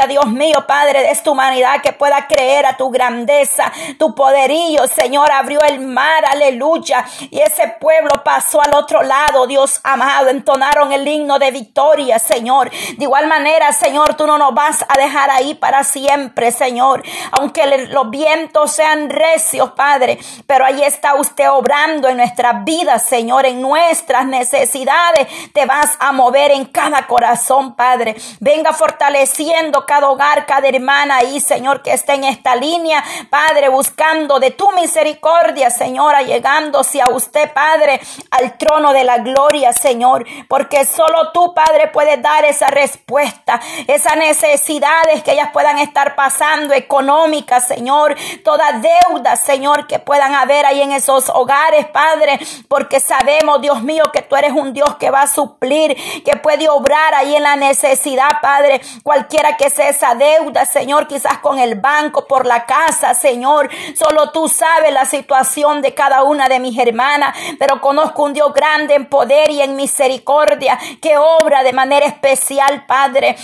Dios 0.07 0.27
mío, 0.27 0.65
Padre, 0.67 1.01
de 1.01 1.11
esta 1.11 1.31
humanidad 1.31 1.81
que 1.83 1.93
pueda 1.93 2.27
creer 2.27 2.67
a 2.67 2.77
tu 2.77 2.91
grandeza, 2.91 3.73
tu 3.99 4.15
poderío, 4.15 4.87
Señor, 4.87 5.31
abrió 5.33 5.61
el 5.63 5.81
mar, 5.81 6.25
aleluya. 6.31 7.05
Y 7.31 7.41
ese 7.41 7.69
pueblo 7.81 8.11
pasó 8.25 8.61
al 8.63 8.75
otro 8.75 9.03
lado, 9.03 9.47
Dios 9.47 9.81
amado, 9.83 10.29
entonaron 10.29 10.93
el 10.93 11.07
himno 11.07 11.39
de 11.39 11.51
victoria, 11.51 12.19
Señor. 12.19 12.71
De 12.71 13.05
igual 13.05 13.27
manera, 13.27 13.73
Señor, 13.73 14.15
tú 14.15 14.27
no 14.27 14.39
nos 14.39 14.55
vas 14.55 14.85
a 14.89 14.99
dejar 14.99 15.31
ahí 15.31 15.55
para 15.55 15.85
siempre, 15.85 16.53
Señor. 16.53 17.03
Aunque 17.33 17.67
los 17.89 18.11
vientos 18.11 18.73
sean 18.73 19.11
recios, 19.11 19.73
Padre, 19.73 20.19
pero 20.47 20.65
ahí 20.65 20.83
está 20.83 21.15
usted 21.15 21.51
obrando 21.51 22.09
en 22.09 22.19
nuestras 22.19 22.65
vidas, 22.65 23.07
Señor, 23.07 23.47
en 23.47 23.61
nuestras 23.61 24.27
necesidades. 24.27 25.27
Te 25.53 25.67
vas 25.67 25.97
a 25.99 26.13
mover 26.13 26.51
en 26.51 26.67
cada 26.67 27.07
corazón, 27.07 27.75
Padre. 27.75 28.17
Venga 28.41 28.73
fortaleciendo 29.15 29.87
cada 29.87 30.11
hogar, 30.11 30.45
cada 30.45 30.67
hermana 30.69 31.19
ahí, 31.19 31.39
Señor, 31.39 31.83
que 31.83 31.93
está 31.93 32.15
en 32.15 32.25
esta 32.25 32.57
línea, 32.57 33.03
Padre, 33.31 33.69
buscando 33.69 34.41
de 34.41 34.51
tu 34.51 34.71
misericordia, 34.73 35.71
Señora, 35.71 36.23
llegándose 36.23 37.01
a 37.01 37.09
usted, 37.09 37.53
Padre, 37.53 38.01
al 38.33 38.59
trono 38.59 38.93
de 38.93 39.05
la 39.05 39.19
gloria, 39.19 39.73
Señor, 39.73 40.27
porque 40.49 40.85
solo 40.85 41.31
tú, 41.33 41.55
Padre, 41.55 41.89
puedes 41.89 42.21
dar 42.21 42.45
esa 42.45 42.69
respuesta, 42.69 43.61
esas 43.87 44.17
necesidades 44.17 45.23
que 45.23 45.33
ellas 45.33 45.51
puedan 45.53 45.79
estar 45.79 46.17
pasando, 46.17 46.75
económicas, 46.75 47.69
Señor, 47.69 48.17
toda 48.43 48.81
deuda, 48.81 49.37
Señor, 49.37 49.87
que 49.87 50.01
puedan 50.01 50.35
haber 50.35 50.67
ahí 50.67 50.83
en 50.83 50.91
esos 50.91 51.29
hogares, 51.29 51.87
Padre, 51.87 52.41
porque 52.67 52.99
sabemos, 52.99 53.61
Dios 53.61 53.81
mío, 53.81 54.03
que 54.13 54.23
tú 54.23 54.35
eres 54.35 54.53
un 54.53 54.73
Dios 54.73 54.97
que 54.97 55.11
va 55.11 55.23
a 55.23 55.27
suplir, 55.29 55.97
que 56.25 56.37
puede 56.37 56.69
obrar 56.69 57.15
ahí 57.15 57.37
en 57.37 57.45
la 57.45 57.55
necesidad, 57.55 58.41
Padre, 58.43 58.81
cualquiera 59.05 59.57
que 59.59 59.69
sea 59.71 59.91
esa 59.91 60.15
deuda, 60.15 60.65
Señor, 60.65 61.07
quizás 61.07 61.39
con 61.39 61.59
el 61.59 61.77
banco, 61.77 62.27
por 62.27 62.47
la 62.47 62.65
casa, 62.65 63.15
Señor, 63.15 63.69
solo 63.95 64.33
tú 64.33 64.49
sabes 64.49 64.93
la 64.93 65.05
situación 65.05 65.83
de 65.83 65.95
cada 65.95 66.25
una 66.25 66.49
de 66.49 66.59
mis 66.59 66.77
hermanas, 66.77 67.37
pero 67.59 67.83
conozco 67.83 68.25
un 68.25 68.33
Dios 68.33 68.53
grande 68.55 68.95
en 68.95 69.07
poder 69.07 69.51
y 69.51 69.61
en 69.61 69.77
misericordia 69.77 70.79
que 71.03 71.19
obra 71.19 71.63
de 71.63 71.75
manera 71.75 72.07
especial, 72.07 72.87
Padre. 72.87 73.37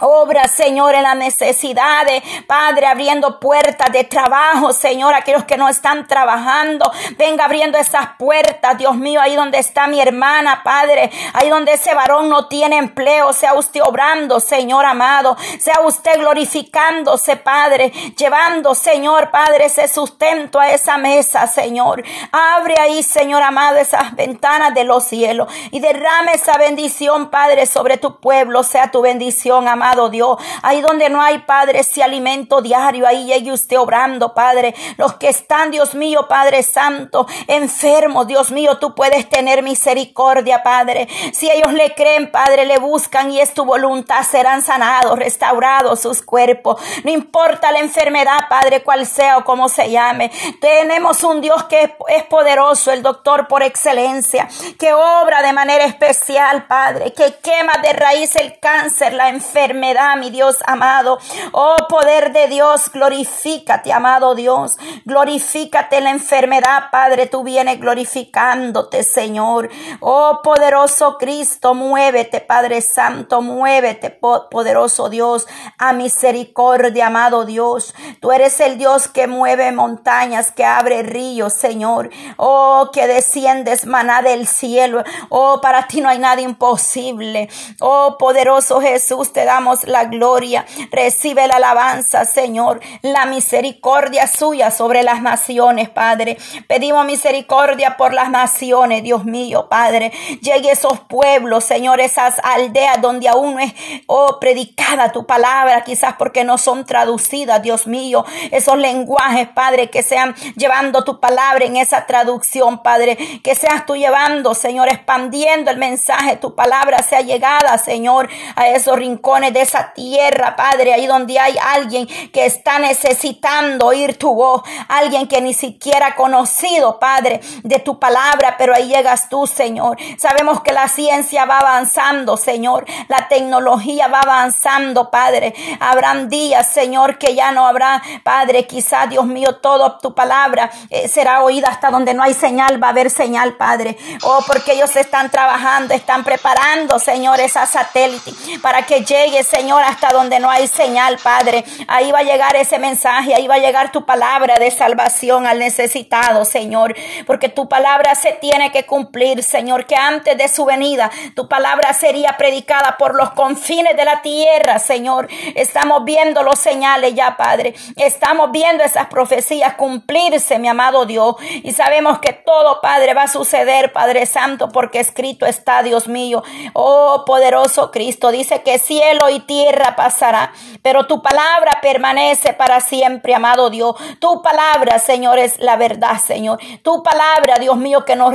Obra, 0.00 0.48
Señor, 0.48 0.96
en 0.96 1.04
las 1.04 1.14
necesidades, 1.14 2.20
Padre, 2.48 2.86
abriendo 2.86 3.38
puertas 3.38 3.92
de 3.92 4.02
trabajo, 4.02 4.72
Señor, 4.72 5.14
aquellos 5.14 5.44
que 5.44 5.56
no 5.56 5.68
están 5.68 6.08
trabajando, 6.08 6.90
venga 7.16 7.44
abriendo 7.44 7.78
esas 7.78 8.08
puertas, 8.18 8.76
Dios 8.76 8.96
mío, 8.96 9.20
ahí 9.20 9.36
donde 9.36 9.58
está 9.58 9.86
mi 9.86 10.00
hermana, 10.00 10.62
Padre, 10.64 11.12
ahí 11.32 11.48
donde 11.48 11.74
ese 11.74 11.94
varón 11.94 12.28
no 12.28 12.48
tiene 12.48 12.76
empleo, 12.78 13.32
sea 13.32 13.54
usted 13.54 13.82
obrando, 13.84 14.40
Señor 14.40 14.84
amado, 14.84 15.36
sea 15.60 15.80
usted 15.84 16.18
glorificándose, 16.18 17.36
Padre, 17.36 17.90
llevando, 18.16 18.74
Señor, 18.74 19.30
Padre, 19.30 19.66
ese 19.66 19.86
sustento 19.86 20.58
a 20.58 20.70
esa 20.70 20.98
mesa, 20.98 21.46
Señor. 21.46 22.02
Abre 22.32 22.74
ahí, 22.80 23.04
Señor 23.04 23.44
amado, 23.44 23.76
esas 23.76 24.16
ventanas 24.16 24.74
de 24.74 24.82
los 24.82 25.04
cielos 25.04 25.46
y 25.70 25.78
derrame 25.78 26.32
esa 26.32 26.58
bendición, 26.58 27.30
Padre, 27.30 27.66
sobre 27.66 27.96
tu 27.96 28.18
pueblo, 28.18 28.64
sea 28.64 28.90
tu 28.90 29.00
bendición, 29.00 29.68
amado 29.68 29.83
amado 29.84 30.08
Dios. 30.08 30.38
Ahí 30.62 30.80
donde 30.80 31.10
no 31.10 31.20
hay, 31.20 31.38
Padre, 31.38 31.80
ese 31.80 32.02
alimento 32.02 32.62
diario, 32.62 33.06
ahí 33.06 33.26
llegue 33.26 33.52
usted 33.52 33.78
obrando, 33.78 34.32
Padre. 34.32 34.74
Los 34.96 35.14
que 35.14 35.28
están, 35.28 35.70
Dios 35.70 35.94
mío, 35.94 36.26
Padre 36.28 36.62
Santo, 36.62 37.26
enfermos, 37.46 38.26
Dios 38.26 38.50
mío, 38.50 38.78
tú 38.78 38.94
puedes 38.94 39.28
tener 39.28 39.62
misericordia, 39.62 40.62
Padre. 40.62 41.08
Si 41.32 41.50
ellos 41.50 41.72
le 41.72 41.94
creen, 41.94 42.30
Padre, 42.30 42.64
le 42.64 42.78
buscan 42.78 43.30
y 43.30 43.40
es 43.40 43.52
tu 43.52 43.64
voluntad, 43.64 44.22
serán 44.22 44.62
sanados, 44.62 45.18
restaurados 45.18 46.00
sus 46.00 46.22
cuerpos. 46.22 46.80
No 47.04 47.10
importa 47.10 47.70
la 47.70 47.80
enfermedad, 47.80 48.48
Padre, 48.48 48.82
cual 48.82 49.06
sea 49.06 49.38
o 49.38 49.44
cómo 49.44 49.68
se 49.68 49.90
llame. 49.90 50.30
Tenemos 50.60 51.22
un 51.24 51.40
Dios 51.42 51.64
que 51.64 51.94
es 52.08 52.22
poderoso, 52.24 52.90
el 52.90 53.02
doctor 53.02 53.48
por 53.48 53.62
excelencia, 53.62 54.48
que 54.78 54.94
obra 54.94 55.42
de 55.42 55.52
manera 55.52 55.84
especial, 55.84 56.66
Padre, 56.66 57.12
que 57.12 57.34
quema 57.42 57.74
de 57.82 57.92
raíz 57.92 58.34
el 58.36 58.58
cáncer, 58.58 59.12
la 59.12 59.28
enfermedad 59.28 59.73
enfermedad, 59.74 60.16
mi 60.16 60.30
Dios 60.30 60.58
amado. 60.66 61.18
Oh 61.50 61.76
poder 61.88 62.32
de 62.32 62.46
Dios, 62.46 62.90
glorifícate, 62.92 63.92
amado 63.92 64.36
Dios. 64.36 64.76
Glorifícate 65.04 66.00
la 66.00 66.10
enfermedad, 66.10 66.90
Padre. 66.92 67.26
Tú 67.26 67.42
vienes 67.42 67.80
glorificándote, 67.80 69.02
Señor. 69.02 69.68
Oh 69.98 70.40
poderoso 70.44 71.18
Cristo, 71.18 71.74
muévete, 71.74 72.40
Padre 72.40 72.82
Santo, 72.82 73.42
muévete, 73.42 74.10
poderoso 74.10 75.08
Dios. 75.08 75.48
A 75.78 75.92
misericordia, 75.92 77.08
amado 77.08 77.44
Dios. 77.44 77.94
Tú 78.20 78.30
eres 78.30 78.60
el 78.60 78.78
Dios 78.78 79.08
que 79.08 79.26
mueve 79.26 79.72
montañas, 79.72 80.52
que 80.52 80.64
abre 80.64 81.02
ríos, 81.02 81.52
Señor. 81.52 82.10
Oh, 82.36 82.90
que 82.92 83.08
desciendes 83.08 83.86
maná 83.86 84.22
del 84.22 84.46
cielo. 84.46 85.02
Oh, 85.30 85.60
para 85.60 85.88
ti 85.88 86.00
no 86.00 86.08
hay 86.08 86.20
nada 86.20 86.40
imposible. 86.40 87.48
Oh, 87.80 88.16
poderoso 88.18 88.80
Jesús, 88.80 89.32
te 89.32 89.44
damos 89.44 89.63
la 89.84 90.04
gloria. 90.04 90.66
Recibe 90.90 91.46
la 91.46 91.56
alabanza, 91.56 92.24
Señor. 92.24 92.80
La 93.02 93.26
misericordia 93.26 94.26
suya 94.26 94.70
sobre 94.70 95.02
las 95.02 95.22
naciones, 95.22 95.88
Padre. 95.88 96.36
Pedimos 96.68 97.06
misericordia 97.06 97.96
por 97.96 98.12
las 98.12 98.30
naciones, 98.30 99.02
Dios 99.02 99.24
mío, 99.24 99.68
Padre. 99.68 100.12
Llegue 100.40 100.72
esos 100.72 101.00
pueblos, 101.00 101.64
Señor, 101.64 102.00
esas 102.00 102.40
aldeas 102.42 103.00
donde 103.00 103.28
aún 103.28 103.54
no 103.54 103.60
es 103.60 103.72
oh, 104.06 104.38
predicada 104.40 105.12
tu 105.12 105.26
palabra, 105.26 105.82
quizás 105.82 106.14
porque 106.18 106.44
no 106.44 106.58
son 106.58 106.84
traducidas, 106.84 107.62
Dios 107.62 107.86
mío. 107.86 108.24
Esos 108.50 108.76
lenguajes, 108.76 109.48
Padre, 109.48 109.90
que 109.90 110.02
sean 110.02 110.34
llevando 110.56 111.04
tu 111.04 111.20
palabra 111.20 111.64
en 111.64 111.76
esa 111.76 112.06
traducción, 112.06 112.82
Padre. 112.82 113.16
Que 113.42 113.54
seas 113.54 113.86
tú 113.86 113.96
llevando, 113.96 114.54
Señor, 114.54 114.88
expandiendo 114.88 115.70
el 115.70 115.78
mensaje, 115.78 116.36
tu 116.36 116.54
palabra 116.54 117.02
sea 117.02 117.20
llegada, 117.20 117.78
Señor, 117.78 118.28
a 118.56 118.68
esos 118.68 118.96
rincones 118.96 119.53
de 119.54 119.62
esa 119.62 119.94
tierra, 119.94 120.56
Padre, 120.56 120.92
ahí 120.92 121.06
donde 121.06 121.38
hay 121.38 121.56
alguien 121.58 122.06
que 122.06 122.44
está 122.44 122.78
necesitando 122.78 123.86
oír 123.86 124.18
tu 124.18 124.34
voz, 124.34 124.62
alguien 124.88 125.28
que 125.28 125.40
ni 125.40 125.54
siquiera 125.54 126.08
ha 126.08 126.14
conocido, 126.16 126.98
Padre, 126.98 127.40
de 127.62 127.78
tu 127.78 127.98
palabra, 127.98 128.56
pero 128.58 128.74
ahí 128.74 128.88
llegas 128.88 129.28
tú, 129.28 129.46
Señor. 129.46 129.96
Sabemos 130.18 130.60
que 130.60 130.72
la 130.72 130.88
ciencia 130.88 131.44
va 131.44 131.60
avanzando, 131.60 132.36
Señor, 132.36 132.84
la 133.08 133.28
tecnología 133.28 134.08
va 134.08 134.20
avanzando, 134.20 135.10
Padre. 135.10 135.54
Habrán 135.80 136.28
días, 136.28 136.68
Señor, 136.68 137.16
que 137.16 137.34
ya 137.34 137.52
no 137.52 137.66
habrá, 137.66 138.02
Padre, 138.24 138.66
quizá, 138.66 139.06
Dios 139.06 139.24
mío, 139.26 139.56
todo 139.56 139.98
tu 139.98 140.14
palabra 140.14 140.70
eh, 140.90 141.06
será 141.06 141.42
oída 141.42 141.68
hasta 141.68 141.90
donde 141.90 142.12
no 142.12 142.24
hay 142.24 142.34
señal, 142.34 142.82
va 142.82 142.88
a 142.88 142.90
haber 142.90 143.08
señal, 143.08 143.56
Padre. 143.56 143.96
Oh, 144.22 144.40
porque 144.46 144.72
ellos 144.72 144.96
están 144.96 145.30
trabajando, 145.30 145.94
están 145.94 146.24
preparando, 146.24 146.98
Señor, 146.98 147.38
esa 147.38 147.66
satélite 147.66 148.32
para 148.60 148.82
que 148.82 149.04
llegue 149.04 149.43
Señor, 149.44 149.82
hasta 149.84 150.08
donde 150.08 150.40
no 150.40 150.50
hay 150.50 150.66
señal, 150.66 151.18
Padre. 151.22 151.64
Ahí 151.86 152.10
va 152.10 152.20
a 152.20 152.24
llegar 152.24 152.56
ese 152.56 152.78
mensaje, 152.78 153.34
ahí 153.34 153.46
va 153.46 153.54
a 153.56 153.58
llegar 153.58 153.92
tu 153.92 154.04
palabra 154.04 154.56
de 154.58 154.70
salvación 154.70 155.46
al 155.46 155.58
necesitado, 155.58 156.44
Señor. 156.44 156.94
Porque 157.26 157.48
tu 157.48 157.68
palabra 157.68 158.14
se 158.14 158.32
tiene 158.32 158.72
que 158.72 158.86
cumplir, 158.86 159.42
Señor, 159.42 159.86
que 159.86 159.96
antes 159.96 160.36
de 160.36 160.48
su 160.48 160.64
venida 160.64 161.10
tu 161.34 161.48
palabra 161.48 161.92
sería 161.92 162.36
predicada 162.36 162.96
por 162.98 163.14
los 163.14 163.30
confines 163.30 163.96
de 163.96 164.04
la 164.04 164.22
tierra, 164.22 164.78
Señor. 164.78 165.28
Estamos 165.54 166.04
viendo 166.04 166.42
los 166.42 166.58
señales 166.58 167.14
ya, 167.14 167.36
Padre. 167.36 167.74
Estamos 167.96 168.50
viendo 168.50 168.84
esas 168.84 169.06
profecías 169.06 169.74
cumplirse, 169.74 170.58
mi 170.58 170.68
amado 170.68 171.06
Dios. 171.06 171.36
Y 171.62 171.72
sabemos 171.72 172.18
que 172.18 172.32
todo, 172.32 172.80
Padre, 172.80 173.14
va 173.14 173.24
a 173.24 173.28
suceder, 173.28 173.92
Padre 173.92 174.26
Santo, 174.26 174.68
porque 174.68 175.00
escrito 175.00 175.46
está, 175.46 175.82
Dios 175.82 176.08
mío. 176.08 176.42
Oh, 176.72 177.24
poderoso 177.26 177.90
Cristo, 177.90 178.30
dice 178.30 178.62
que 178.62 178.78
cielo 178.78 179.28
y 179.30 179.33
y 179.34 179.40
tierra 179.40 179.94
pasará, 179.96 180.52
pero 180.82 181.06
tu 181.06 181.22
palabra 181.22 181.78
permanece 181.82 182.52
para 182.52 182.80
siempre, 182.80 183.34
amado 183.34 183.70
Dios. 183.70 183.94
Tu 184.18 184.42
palabra, 184.42 184.98
Señor, 184.98 185.38
es 185.38 185.58
la 185.58 185.76
verdad, 185.76 186.18
Señor. 186.18 186.58
Tu 186.82 187.02
palabra, 187.02 187.56
Dios 187.58 187.76
mío, 187.76 188.04
que 188.04 188.16
nos 188.16 188.34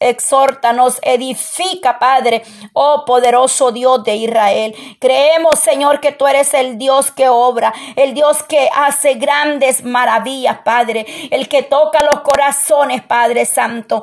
exhorta, 0.00 0.72
nos 0.72 0.98
edifica, 1.02 1.98
Padre, 1.98 2.42
oh 2.72 3.04
poderoso 3.06 3.72
Dios 3.72 4.02
de 4.04 4.16
Israel. 4.16 4.74
Creemos, 5.00 5.58
Señor, 5.58 6.00
que 6.00 6.12
tú 6.12 6.26
eres 6.26 6.54
el 6.54 6.78
Dios 6.78 7.10
que 7.10 7.28
obra, 7.28 7.72
el 7.96 8.14
Dios 8.14 8.42
que 8.42 8.68
hace 8.74 9.14
grandes 9.14 9.84
maravillas, 9.84 10.58
Padre, 10.64 11.06
el 11.30 11.48
que 11.48 11.62
toca 11.62 12.04
los 12.04 12.20
corazones, 12.20 13.02
Padre 13.02 13.44
Santo. 13.44 14.02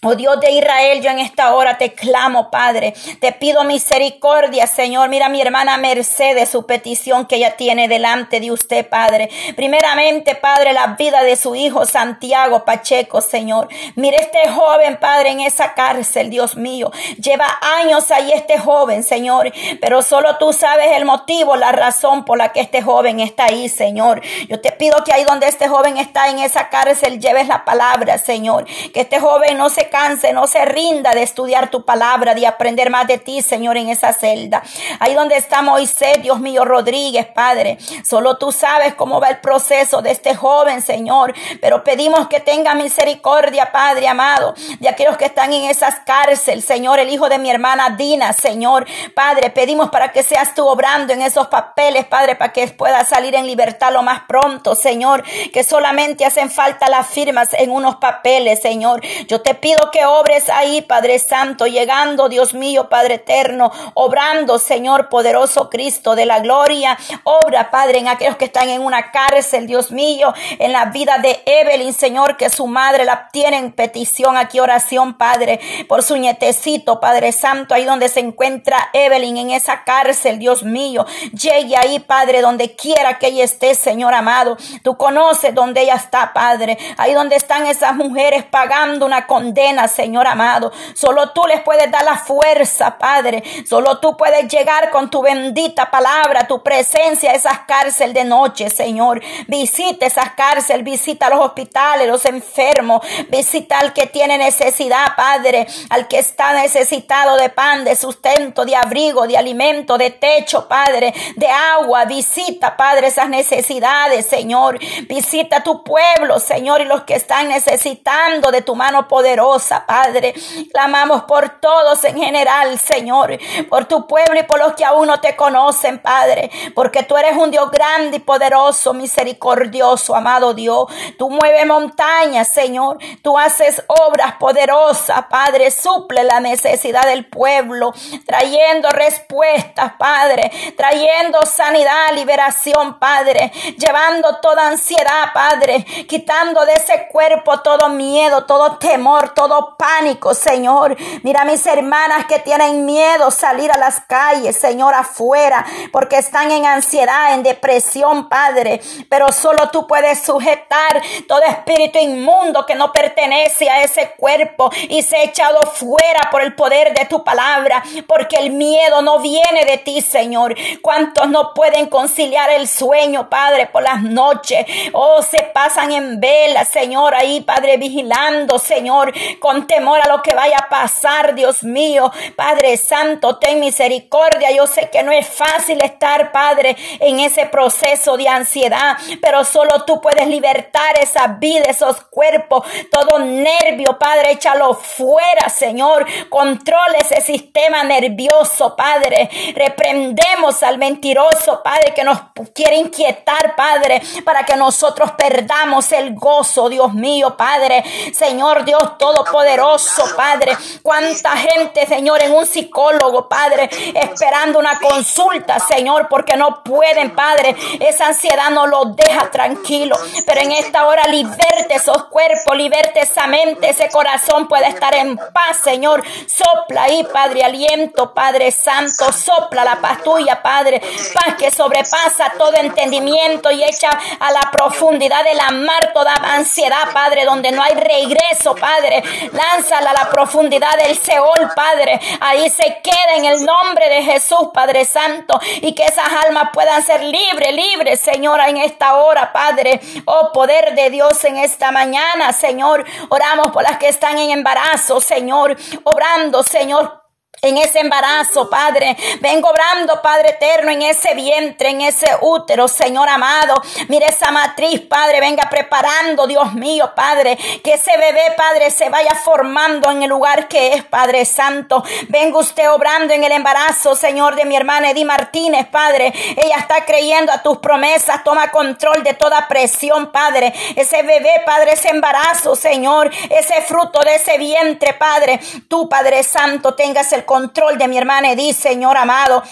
Oh 0.00 0.14
Dios 0.14 0.38
de 0.38 0.52
Israel, 0.52 1.02
yo 1.02 1.10
en 1.10 1.18
esta 1.18 1.52
hora 1.56 1.76
te 1.76 1.92
clamo, 1.92 2.52
Padre. 2.52 2.94
Te 3.18 3.32
pido 3.32 3.64
misericordia, 3.64 4.68
Señor. 4.68 5.08
Mira 5.08 5.28
mi 5.28 5.42
hermana 5.42 5.76
Mercedes, 5.76 6.50
su 6.50 6.66
petición 6.66 7.26
que 7.26 7.34
ella 7.34 7.56
tiene 7.56 7.88
delante 7.88 8.38
de 8.38 8.52
usted, 8.52 8.88
Padre. 8.88 9.28
Primeramente, 9.56 10.36
Padre, 10.36 10.72
la 10.72 10.94
vida 10.96 11.24
de 11.24 11.34
su 11.34 11.56
hijo 11.56 11.84
Santiago 11.84 12.64
Pacheco, 12.64 13.20
Señor. 13.20 13.66
Mire 13.96 14.18
este 14.18 14.48
joven, 14.50 14.98
Padre, 15.00 15.30
en 15.30 15.40
esa 15.40 15.74
cárcel, 15.74 16.30
Dios 16.30 16.56
mío. 16.56 16.92
Lleva 17.20 17.58
años 17.80 18.12
ahí 18.12 18.30
este 18.30 18.56
joven, 18.56 19.02
Señor. 19.02 19.52
Pero 19.80 20.02
solo 20.02 20.38
tú 20.38 20.52
sabes 20.52 20.92
el 20.92 21.06
motivo, 21.06 21.56
la 21.56 21.72
razón 21.72 22.24
por 22.24 22.38
la 22.38 22.52
que 22.52 22.60
este 22.60 22.82
joven 22.82 23.18
está 23.18 23.46
ahí, 23.46 23.68
Señor. 23.68 24.22
Yo 24.48 24.60
te 24.60 24.70
pido 24.70 25.02
que 25.02 25.12
ahí 25.12 25.24
donde 25.24 25.48
este 25.48 25.66
joven 25.66 25.96
está 25.96 26.28
en 26.28 26.38
esa 26.38 26.68
cárcel, 26.68 27.18
lleves 27.18 27.48
la 27.48 27.64
palabra, 27.64 28.18
Señor. 28.18 28.64
Que 28.94 29.00
este 29.00 29.18
joven 29.18 29.58
no 29.58 29.68
se 29.70 29.87
canse, 29.88 30.32
no 30.32 30.46
se 30.46 30.64
rinda 30.64 31.12
de 31.12 31.22
estudiar 31.22 31.70
tu 31.70 31.84
palabra, 31.84 32.34
de 32.34 32.46
aprender 32.46 32.90
más 32.90 33.06
de 33.06 33.18
ti, 33.18 33.42
Señor, 33.42 33.76
en 33.76 33.88
esa 33.88 34.12
celda. 34.12 34.62
Ahí 35.00 35.14
donde 35.14 35.36
está 35.36 35.62
Moisés, 35.62 36.22
Dios 36.22 36.40
mío, 36.40 36.64
Rodríguez, 36.64 37.26
Padre. 37.26 37.78
Solo 38.04 38.36
tú 38.38 38.52
sabes 38.52 38.94
cómo 38.94 39.20
va 39.20 39.28
el 39.28 39.38
proceso 39.38 40.02
de 40.02 40.10
este 40.10 40.34
joven, 40.34 40.82
Señor. 40.82 41.34
Pero 41.60 41.84
pedimos 41.84 42.28
que 42.28 42.40
tenga 42.40 42.74
misericordia, 42.74 43.70
Padre 43.72 44.08
amado, 44.08 44.54
de 44.80 44.88
aquellos 44.88 45.16
que 45.16 45.26
están 45.26 45.52
en 45.52 45.64
esas 45.64 45.96
cárceles, 46.00 46.64
Señor, 46.64 46.98
el 46.98 47.10
hijo 47.10 47.28
de 47.28 47.38
mi 47.38 47.50
hermana 47.50 47.90
Dina, 47.90 48.32
Señor. 48.32 48.86
Padre, 49.14 49.50
pedimos 49.50 49.90
para 49.90 50.12
que 50.12 50.22
seas 50.22 50.54
tú 50.54 50.66
obrando 50.66 51.12
en 51.12 51.22
esos 51.22 51.48
papeles, 51.48 52.04
Padre, 52.06 52.36
para 52.36 52.52
que 52.52 52.66
pueda 52.68 53.04
salir 53.04 53.34
en 53.34 53.46
libertad 53.46 53.92
lo 53.92 54.02
más 54.02 54.22
pronto, 54.28 54.74
Señor. 54.74 55.24
Que 55.52 55.64
solamente 55.64 56.24
hacen 56.24 56.50
falta 56.50 56.88
las 56.88 57.06
firmas 57.06 57.52
en 57.54 57.70
unos 57.70 57.96
papeles, 57.96 58.60
Señor. 58.60 59.00
Yo 59.26 59.40
te 59.40 59.54
pido 59.54 59.77
que 59.92 60.04
obres 60.04 60.48
ahí, 60.48 60.82
Padre 60.82 61.18
Santo, 61.18 61.66
llegando, 61.66 62.28
Dios 62.28 62.54
mío, 62.54 62.88
Padre 62.88 63.14
eterno, 63.14 63.70
obrando, 63.94 64.58
Señor 64.58 65.08
poderoso 65.08 65.70
Cristo 65.70 66.14
de 66.14 66.26
la 66.26 66.40
gloria. 66.40 66.98
Obra, 67.24 67.70
Padre, 67.70 67.98
en 67.98 68.08
aquellos 68.08 68.36
que 68.36 68.46
están 68.46 68.68
en 68.68 68.82
una 68.82 69.10
cárcel, 69.10 69.66
Dios 69.66 69.90
mío, 69.90 70.34
en 70.58 70.72
la 70.72 70.86
vida 70.86 71.18
de 71.18 71.42
Evelyn, 71.46 71.92
Señor, 71.92 72.36
que 72.36 72.50
su 72.50 72.66
madre 72.66 73.04
la 73.04 73.28
tiene 73.32 73.56
en 73.56 73.72
petición 73.72 74.36
aquí, 74.36 74.60
oración, 74.60 75.16
Padre, 75.16 75.60
por 75.88 76.02
su 76.02 76.16
nietecito, 76.16 77.00
Padre 77.00 77.32
Santo, 77.32 77.74
ahí 77.74 77.84
donde 77.84 78.08
se 78.08 78.20
encuentra 78.20 78.90
Evelyn, 78.92 79.36
en 79.36 79.50
esa 79.50 79.84
cárcel, 79.84 80.38
Dios 80.38 80.62
mío. 80.62 81.06
Llegue 81.32 81.76
ahí, 81.76 81.98
Padre, 82.00 82.40
donde 82.40 82.74
quiera 82.74 83.18
que 83.18 83.28
ella 83.28 83.44
esté, 83.44 83.74
Señor 83.74 84.14
amado. 84.14 84.56
Tú 84.82 84.96
conoces 84.96 85.54
donde 85.54 85.82
ella 85.82 85.94
está, 85.94 86.32
Padre. 86.32 86.78
Ahí 86.96 87.14
donde 87.14 87.36
están 87.36 87.66
esas 87.66 87.94
mujeres 87.94 88.44
pagando 88.44 89.06
una 89.06 89.26
condena 89.26 89.67
Señor 89.88 90.26
amado. 90.26 90.72
Solo 90.94 91.30
tú 91.30 91.42
les 91.46 91.60
puedes 91.60 91.90
dar 91.90 92.04
la 92.04 92.16
fuerza, 92.16 92.96
Padre. 92.96 93.42
Solo 93.68 93.98
tú 93.98 94.16
puedes 94.16 94.48
llegar 94.48 94.90
con 94.90 95.10
tu 95.10 95.20
bendita 95.20 95.90
palabra, 95.90 96.46
tu 96.46 96.62
presencia 96.62 97.32
a 97.32 97.34
esas 97.34 97.60
cárceles 97.60 98.14
de 98.14 98.24
noche, 98.24 98.70
Señor. 98.70 99.20
Visita 99.46 100.06
esas 100.06 100.30
cárceles, 100.32 100.84
visita 100.84 101.28
los 101.28 101.40
hospitales, 101.40 102.08
los 102.08 102.24
enfermos, 102.24 103.02
visita 103.28 103.78
al 103.78 103.92
que 103.92 104.06
tiene 104.06 104.38
necesidad, 104.38 105.14
Padre, 105.16 105.66
al 105.90 106.08
que 106.08 106.18
está 106.18 106.54
necesitado 106.54 107.36
de 107.36 107.50
pan, 107.50 107.84
de 107.84 107.96
sustento, 107.96 108.64
de 108.64 108.76
abrigo, 108.76 109.26
de 109.26 109.36
alimento, 109.36 109.98
de 109.98 110.10
techo, 110.10 110.68
Padre, 110.68 111.12
de 111.36 111.48
agua. 111.48 112.04
Visita, 112.04 112.76
Padre, 112.76 113.08
esas 113.08 113.28
necesidades, 113.28 114.26
Señor. 114.26 114.78
Visita 115.08 115.62
tu 115.62 115.82
pueblo, 115.82 116.38
Señor, 116.38 116.80
y 116.80 116.84
los 116.84 117.02
que 117.02 117.14
están 117.14 117.48
necesitando 117.48 118.50
de 118.50 118.62
tu 118.62 118.74
mano 118.74 119.08
poderosa. 119.08 119.57
Padre. 119.86 120.34
Clamamos 120.72 121.22
por 121.24 121.60
todos 121.60 122.02
en 122.04 122.16
general, 122.16 122.78
Señor, 122.78 123.38
por 123.68 123.86
tu 123.86 124.06
pueblo 124.06 124.38
y 124.38 124.44
por 124.44 124.58
los 124.58 124.74
que 124.74 124.84
aún 124.84 125.06
no 125.06 125.20
te 125.20 125.36
conocen, 125.36 125.98
Padre, 125.98 126.50
porque 126.74 127.02
tú 127.02 127.16
eres 127.16 127.36
un 127.36 127.50
Dios 127.50 127.70
grande 127.70 128.18
y 128.18 128.20
poderoso, 128.20 128.92
misericordioso, 128.94 130.14
amado 130.14 130.54
Dios. 130.54 130.86
Tú 131.18 131.30
mueves 131.30 131.66
montañas, 131.66 132.48
Señor. 132.48 132.98
Tú 133.22 133.38
haces 133.38 133.82
obras 133.86 134.34
poderosas, 134.34 135.26
Padre. 135.26 135.70
Suple 135.70 136.24
la 136.24 136.40
necesidad 136.40 137.06
del 137.06 137.26
pueblo, 137.26 137.92
trayendo 138.26 138.88
respuestas, 138.90 139.92
Padre, 139.98 140.50
trayendo 140.76 141.44
sanidad, 141.46 142.12
liberación, 142.14 142.98
Padre, 142.98 143.52
llevando 143.76 144.36
toda 144.40 144.68
ansiedad, 144.68 145.32
Padre, 145.32 145.84
quitando 146.08 146.64
de 146.64 146.74
ese 146.74 147.08
cuerpo 147.08 147.60
todo 147.60 147.88
miedo, 147.88 148.44
todo 148.44 148.76
temor, 148.78 149.30
todo 149.34 149.47
pánico, 149.76 150.34
Señor. 150.34 150.96
Mira 151.22 151.44
mis 151.44 151.64
hermanas 151.66 152.26
que 152.26 152.38
tienen 152.38 152.84
miedo 152.84 153.30
salir 153.30 153.70
a 153.72 153.78
las 153.78 154.00
calles, 154.00 154.56
Señor, 154.56 154.94
afuera, 154.94 155.64
porque 155.92 156.16
están 156.16 156.50
en 156.50 156.66
ansiedad, 156.66 157.34
en 157.34 157.42
depresión, 157.42 158.28
Padre. 158.28 158.80
Pero 159.08 159.32
solo 159.32 159.70
tú 159.70 159.86
puedes 159.86 160.20
sujetar 160.22 161.02
todo 161.26 161.42
espíritu 161.42 161.98
inmundo 161.98 162.66
que 162.66 162.74
no 162.74 162.92
pertenece 162.92 163.68
a 163.68 163.82
ese 163.82 164.14
cuerpo 164.16 164.70
y 164.88 165.02
se 165.02 165.16
ha 165.16 165.22
echado 165.22 165.66
fuera 165.66 166.28
por 166.30 166.42
el 166.42 166.54
poder 166.54 166.94
de 166.94 167.06
tu 167.06 167.24
palabra, 167.24 167.82
porque 168.06 168.36
el 168.36 168.50
miedo 168.50 169.02
no 169.02 169.18
viene 169.18 169.64
de 169.64 169.78
ti, 169.78 170.00
Señor. 170.00 170.54
¿Cuántos 170.82 171.28
no 171.28 171.54
pueden 171.54 171.86
conciliar 171.86 172.50
el 172.50 172.68
sueño, 172.68 173.28
Padre, 173.28 173.66
por 173.66 173.82
las 173.82 174.02
noches? 174.02 174.66
Oh, 174.92 175.22
se 175.22 175.42
pasan 175.42 175.92
en 175.92 176.20
vela, 176.20 176.64
Señor, 176.64 177.14
ahí, 177.14 177.40
Padre, 177.40 177.76
vigilando, 177.76 178.58
Señor, 178.58 179.12
con 179.38 179.66
temor 179.66 180.00
a 180.02 180.08
lo 180.08 180.22
que 180.22 180.34
vaya 180.34 180.56
a 180.58 180.68
pasar, 180.68 181.34
Dios 181.34 181.62
mío. 181.62 182.10
Padre 182.36 182.76
Santo, 182.76 183.38
ten 183.38 183.60
misericordia. 183.60 184.50
Yo 184.50 184.66
sé 184.66 184.90
que 184.90 185.02
no 185.02 185.12
es 185.12 185.26
fácil 185.26 185.80
estar, 185.82 186.32
Padre, 186.32 186.76
en 187.00 187.20
ese 187.20 187.46
proceso 187.46 188.16
de 188.16 188.28
ansiedad, 188.28 188.96
pero 189.20 189.44
solo 189.44 189.84
tú 189.84 190.00
puedes 190.00 190.26
libertar 190.26 190.98
esa 191.00 191.26
vida, 191.26 191.64
esos 191.68 192.02
cuerpos, 192.02 192.66
todo 192.90 193.18
nervio, 193.18 193.98
Padre, 193.98 194.32
échalo 194.32 194.74
fuera, 194.74 195.48
Señor. 195.48 196.06
Controla 196.28 196.98
ese 196.98 197.20
sistema 197.20 197.84
nervioso, 197.84 198.76
Padre. 198.76 199.28
Reprendemos 199.54 200.62
al 200.62 200.78
mentiroso, 200.78 201.62
Padre, 201.62 201.92
que 201.94 202.04
nos 202.04 202.18
quiere 202.54 202.76
inquietar, 202.76 203.54
Padre, 203.56 204.02
para 204.24 204.44
que 204.44 204.56
nosotros 204.56 205.12
perdamos 205.12 205.92
el 205.92 206.14
gozo, 206.14 206.68
Dios 206.68 206.94
mío, 206.94 207.36
Padre. 207.36 207.84
Señor 208.12 208.64
Dios, 208.64 208.98
todo 208.98 209.24
poderoso, 209.30 210.04
Padre. 210.16 210.56
Cuánta 210.82 211.36
gente, 211.36 211.86
Señor, 211.86 212.22
en 212.22 212.32
un 212.32 212.46
psicólogo, 212.46 213.28
Padre, 213.28 213.68
esperando 213.94 214.58
una 214.58 214.78
consulta, 214.78 215.58
Señor, 215.58 216.08
porque 216.08 216.36
no 216.36 216.62
pueden, 216.62 217.14
Padre. 217.14 217.56
Esa 217.80 218.08
ansiedad 218.08 218.50
no 218.50 218.66
los 218.66 218.96
deja 218.96 219.30
tranquilo. 219.30 219.96
Pero 220.26 220.40
en 220.40 220.52
esta 220.52 220.86
hora 220.86 221.06
liberte 221.06 221.74
esos 221.74 222.04
cuerpos, 222.04 222.56
liberte 222.56 223.00
esa 223.00 223.26
mente, 223.26 223.70
ese 223.70 223.88
corazón 223.88 224.48
puede 224.48 224.68
estar 224.68 224.94
en 224.94 225.16
paz, 225.16 225.58
Señor. 225.62 226.02
Sopla 226.26 226.84
ahí, 226.84 227.06
Padre, 227.12 227.44
aliento, 227.44 228.12
Padre 228.14 228.50
Santo. 228.50 229.12
Sopla 229.12 229.64
la 229.64 229.76
paz 229.80 230.02
tuya, 230.02 230.42
Padre. 230.42 230.80
Paz 231.14 231.34
que 231.38 231.50
sobrepasa 231.50 232.32
todo 232.38 232.54
entendimiento 232.54 233.50
y 233.50 233.62
echa 233.62 233.90
a 234.20 234.30
la 234.32 234.50
profundidad 234.50 235.24
de 235.24 235.34
la 235.34 235.50
mar 235.50 235.92
toda 235.92 236.14
ansiedad, 236.14 236.92
Padre, 236.92 237.24
donde 237.24 237.52
no 237.52 237.62
hay 237.62 237.74
regreso, 237.74 238.54
Padre. 238.54 239.02
Lánzala 239.32 239.90
a 239.90 240.04
la 240.04 240.10
profundidad 240.10 240.76
del 240.76 240.96
Seol, 240.96 241.50
Padre. 241.54 242.00
Ahí 242.20 242.48
se 242.50 242.80
queda 242.82 243.16
en 243.16 243.24
el 243.24 243.44
nombre 243.44 243.88
de 243.88 244.02
Jesús, 244.02 244.48
Padre 244.52 244.84
Santo. 244.84 245.38
Y 245.62 245.74
que 245.74 245.84
esas 245.84 246.08
almas 246.26 246.50
puedan 246.52 246.82
ser 246.82 247.02
libres, 247.02 247.52
libres, 247.54 248.00
Señora, 248.00 248.48
en 248.48 248.58
esta 248.58 248.96
hora, 248.96 249.32
Padre. 249.32 249.80
Oh, 250.04 250.32
poder 250.32 250.74
de 250.74 250.90
Dios 250.90 251.24
en 251.24 251.36
esta 251.36 251.70
mañana, 251.70 252.32
Señor. 252.32 252.84
Oramos 253.08 253.50
por 253.50 253.62
las 253.62 253.78
que 253.78 253.88
están 253.88 254.18
en 254.18 254.30
embarazo, 254.30 255.00
Señor. 255.00 255.56
Obrando, 255.84 256.42
Señor 256.42 257.07
en 257.42 257.58
ese 257.58 257.80
embarazo, 257.80 258.48
Padre. 258.50 258.96
Vengo 259.20 259.48
obrando, 259.50 260.00
Padre 260.02 260.30
eterno, 260.30 260.70
en 260.70 260.82
ese 260.82 261.14
vientre, 261.14 261.70
en 261.70 261.82
ese 261.82 262.08
útero, 262.20 262.68
Señor 262.68 263.08
amado. 263.08 263.54
Mire 263.88 264.06
esa 264.06 264.30
matriz, 264.30 264.80
Padre, 264.80 265.20
venga 265.20 265.48
preparando, 265.48 266.26
Dios 266.26 266.54
mío, 266.54 266.92
Padre, 266.94 267.36
que 267.62 267.74
ese 267.74 267.96
bebé, 267.96 268.34
Padre, 268.36 268.70
se 268.70 268.88
vaya 268.88 269.14
formando 269.14 269.90
en 269.90 270.02
el 270.02 270.08
lugar 270.08 270.48
que 270.48 270.74
es, 270.74 270.84
Padre 270.84 271.24
Santo. 271.24 271.84
Venga 272.08 272.38
usted 272.38 272.70
obrando 272.70 273.14
en 273.14 273.24
el 273.24 273.32
embarazo, 273.32 273.94
Señor, 273.94 274.34
de 274.34 274.44
mi 274.44 274.56
hermana 274.56 274.90
Edith 274.90 275.06
Martínez, 275.06 275.66
Padre. 275.68 276.12
Ella 276.36 276.56
está 276.58 276.84
creyendo 276.84 277.32
a 277.32 277.42
tus 277.42 277.58
promesas. 277.58 278.24
Toma 278.24 278.50
control 278.50 279.02
de 279.02 279.14
toda 279.14 279.46
presión, 279.48 280.10
Padre. 280.10 280.52
Ese 280.76 281.02
bebé, 281.02 281.42
Padre, 281.44 281.72
ese 281.72 281.90
embarazo, 281.90 282.56
Señor, 282.56 283.10
ese 283.30 283.62
fruto 283.62 284.00
de 284.00 284.16
ese 284.16 284.38
vientre, 284.38 284.94
Padre. 284.94 285.40
Tú, 285.68 285.88
Padre 285.88 286.22
Santo, 286.22 286.74
tengas 286.74 287.12
el 287.12 287.24
control 287.28 287.76
de 287.76 287.86
mi 287.86 287.98
hermana 287.98 288.32
Edith, 288.32 288.56
Señor 288.56 288.96
amado. 288.96 289.42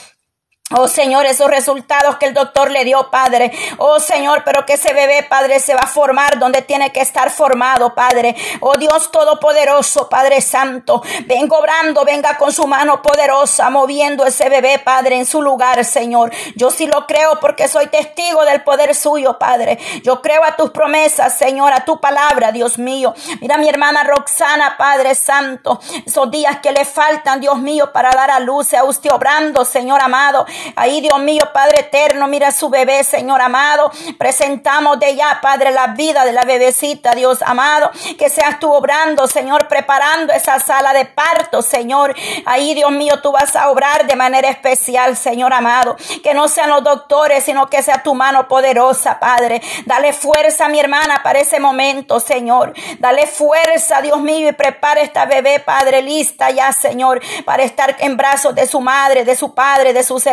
Oh 0.75 0.89
Señor, 0.89 1.27
esos 1.27 1.49
resultados 1.49 2.17
que 2.17 2.27
el 2.27 2.35
doctor 2.35 2.73
le 2.73 2.83
dio, 2.83 3.09
Padre. 3.09 3.53
Oh 3.77 4.01
Señor, 4.01 4.43
pero 4.45 4.67
que 4.67 4.73
ese 4.73 4.93
bebé, 4.93 5.23
Padre, 5.23 5.61
se 5.61 5.75
va 5.75 5.83
a 5.83 5.87
formar 5.87 6.41
donde 6.41 6.61
tiene 6.61 6.91
que 6.91 7.01
estar 7.01 7.31
formado, 7.31 7.95
Padre. 7.95 8.35
Oh 8.59 8.75
Dios 8.77 9.13
Todopoderoso, 9.13 10.09
Padre 10.09 10.41
Santo. 10.41 11.05
Venga 11.27 11.57
obrando, 11.57 12.05
venga 12.05 12.37
con 12.37 12.53
su 12.53 12.67
mano 12.67 13.01
poderosa, 13.01 13.71
moviendo 13.71 14.27
ese 14.27 14.49
bebé, 14.49 14.81
Padre, 14.81 15.19
en 15.19 15.27
su 15.27 15.41
lugar, 15.41 15.85
Señor. 15.85 16.33
Yo 16.57 16.73
sí 16.73 16.89
lo 16.89 17.07
creo 17.07 17.39
porque 17.39 17.69
soy 17.69 17.87
testigo 17.87 18.45
del 18.45 18.65
poder 18.65 18.97
suyo, 18.97 19.39
Padre. 19.39 19.79
Yo 20.03 20.21
creo 20.21 20.43
a 20.43 20.57
tus 20.57 20.71
promesas, 20.71 21.39
Señor, 21.39 21.73
a 21.73 21.85
tu 21.85 22.01
palabra, 22.01 22.51
Dios 22.51 22.77
mío. 22.77 23.15
Mira 23.41 23.57
mi 23.57 23.69
hermana 23.69 24.03
Roxana, 24.03 24.75
Padre 24.77 25.15
Santo. 25.15 25.79
Esos 26.05 26.29
días 26.29 26.59
que 26.61 26.73
le 26.73 26.85
faltan, 26.85 27.41
Dios 27.41 27.59
mío, 27.59 27.93
para 27.93 28.11
dar 28.11 28.33
a 28.33 28.41
luz, 28.41 28.75
a 28.75 28.83
usted 28.83 29.13
obrando, 29.13 29.65
Señor 29.65 30.03
amado. 30.03 30.45
Ahí, 30.77 31.01
Dios 31.01 31.19
mío, 31.21 31.45
Padre 31.53 31.81
eterno, 31.81 32.27
mira 32.27 32.51
su 32.53 32.69
bebé, 32.69 33.05
Señor 33.05 33.41
amado. 33.41 33.91
Presentamos 34.19 34.99
de 34.99 35.17
ya, 35.17 35.41
Padre, 35.41 35.71
la 35.71 35.89
vida 35.89 36.25
de 36.25 36.33
la 36.33 36.45
bebecita, 36.45 37.15
Dios 37.15 37.43
amado. 37.43 37.91
Que 38.19 38.29
seas 38.29 38.59
tú 38.61 38.73
obrando, 38.73 39.27
Señor, 39.27 39.69
preparando 39.69 40.33
esa 40.33 40.59
sala 40.59 40.93
de 40.93 41.05
parto, 41.05 41.63
Señor. 41.63 42.15
Ahí, 42.45 42.75
Dios 42.75 42.91
mío, 42.91 43.21
tú 43.23 43.33
vas 43.33 43.57
a 43.57 43.71
obrar 43.71 44.07
de 44.07 44.17
manera 44.17 44.49
especial, 44.49 45.17
Señor 45.17 45.53
amado. 45.53 45.97
Que 46.23 46.35
no 46.35 46.49
sean 46.49 46.71
los 46.71 46.85
doctores, 46.85 47.45
sino 47.45 47.69
que 47.69 47.83
sea 47.83 48.03
tu 48.03 48.15
mano 48.15 48.49
poderosa, 48.49 49.19
Padre. 49.19 49.61
Dale 49.85 50.13
fuerza 50.13 50.67
a 50.67 50.69
mi 50.69 50.81
hermana 50.81 51.23
para 51.23 51.41
ese 51.41 51.61
momento, 51.61 52.21
Señor. 52.21 52.75
Dale 52.99 53.27
fuerza, 53.27 54.01
Dios 54.01 54.21
mío, 54.21 54.49
y 54.49 54.53
prepara 54.53 55.01
esta 55.01 55.27
bebé, 55.27 55.61
Padre, 55.61 56.03
lista 56.03 56.51
ya, 56.51 56.73
Señor, 56.73 57.21
para 57.45 57.63
estar 57.63 57.97
en 57.99 58.17
brazos 58.17 58.55
de 58.55 58.67
su 58.67 58.81
madre, 58.81 59.25
de 59.25 59.37
su 59.37 59.55
padre, 59.55 59.93
de 59.93 60.03
sus 60.03 60.27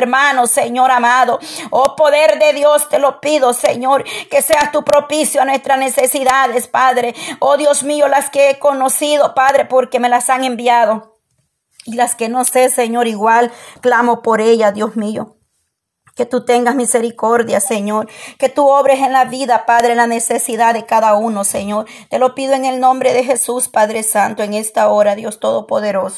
Señor 0.47 0.91
amado. 0.91 1.39
Oh 1.71 1.95
poder 1.95 2.37
de 2.39 2.53
Dios, 2.53 2.87
te 2.89 2.99
lo 2.99 3.19
pido, 3.19 3.53
Señor, 3.53 4.03
que 4.29 4.41
seas 4.41 4.71
tu 4.71 4.83
propicio 4.83 5.41
a 5.41 5.45
nuestras 5.45 5.79
necesidades, 5.79 6.67
Padre. 6.67 7.15
Oh 7.39 7.57
Dios 7.57 7.83
mío, 7.83 8.07
las 8.07 8.29
que 8.29 8.51
he 8.51 8.59
conocido, 8.59 9.33
Padre, 9.33 9.65
porque 9.65 9.99
me 9.99 10.09
las 10.09 10.29
han 10.29 10.43
enviado. 10.43 11.17
Y 11.85 11.95
las 11.95 12.15
que 12.15 12.29
no 12.29 12.45
sé, 12.45 12.69
Señor, 12.69 13.07
igual 13.07 13.51
clamo 13.81 14.21
por 14.21 14.39
ellas, 14.39 14.73
Dios 14.73 14.95
mío. 14.95 15.37
Que 16.15 16.27
tú 16.27 16.45
tengas 16.45 16.75
misericordia, 16.75 17.59
Señor. 17.59 18.07
Que 18.37 18.47
tú 18.49 18.67
obres 18.67 18.99
en 18.99 19.13
la 19.13 19.25
vida, 19.25 19.65
Padre, 19.65 19.95
la 19.95 20.05
necesidad 20.05 20.75
de 20.75 20.85
cada 20.85 21.15
uno, 21.15 21.43
Señor. 21.43 21.87
Te 22.09 22.19
lo 22.19 22.35
pido 22.35 22.53
en 22.53 22.65
el 22.65 22.79
nombre 22.79 23.13
de 23.13 23.23
Jesús, 23.23 23.67
Padre 23.67 24.03
Santo, 24.03 24.43
en 24.43 24.53
esta 24.53 24.89
hora, 24.89 25.15
Dios 25.15 25.39
Todopoderoso. 25.39 26.11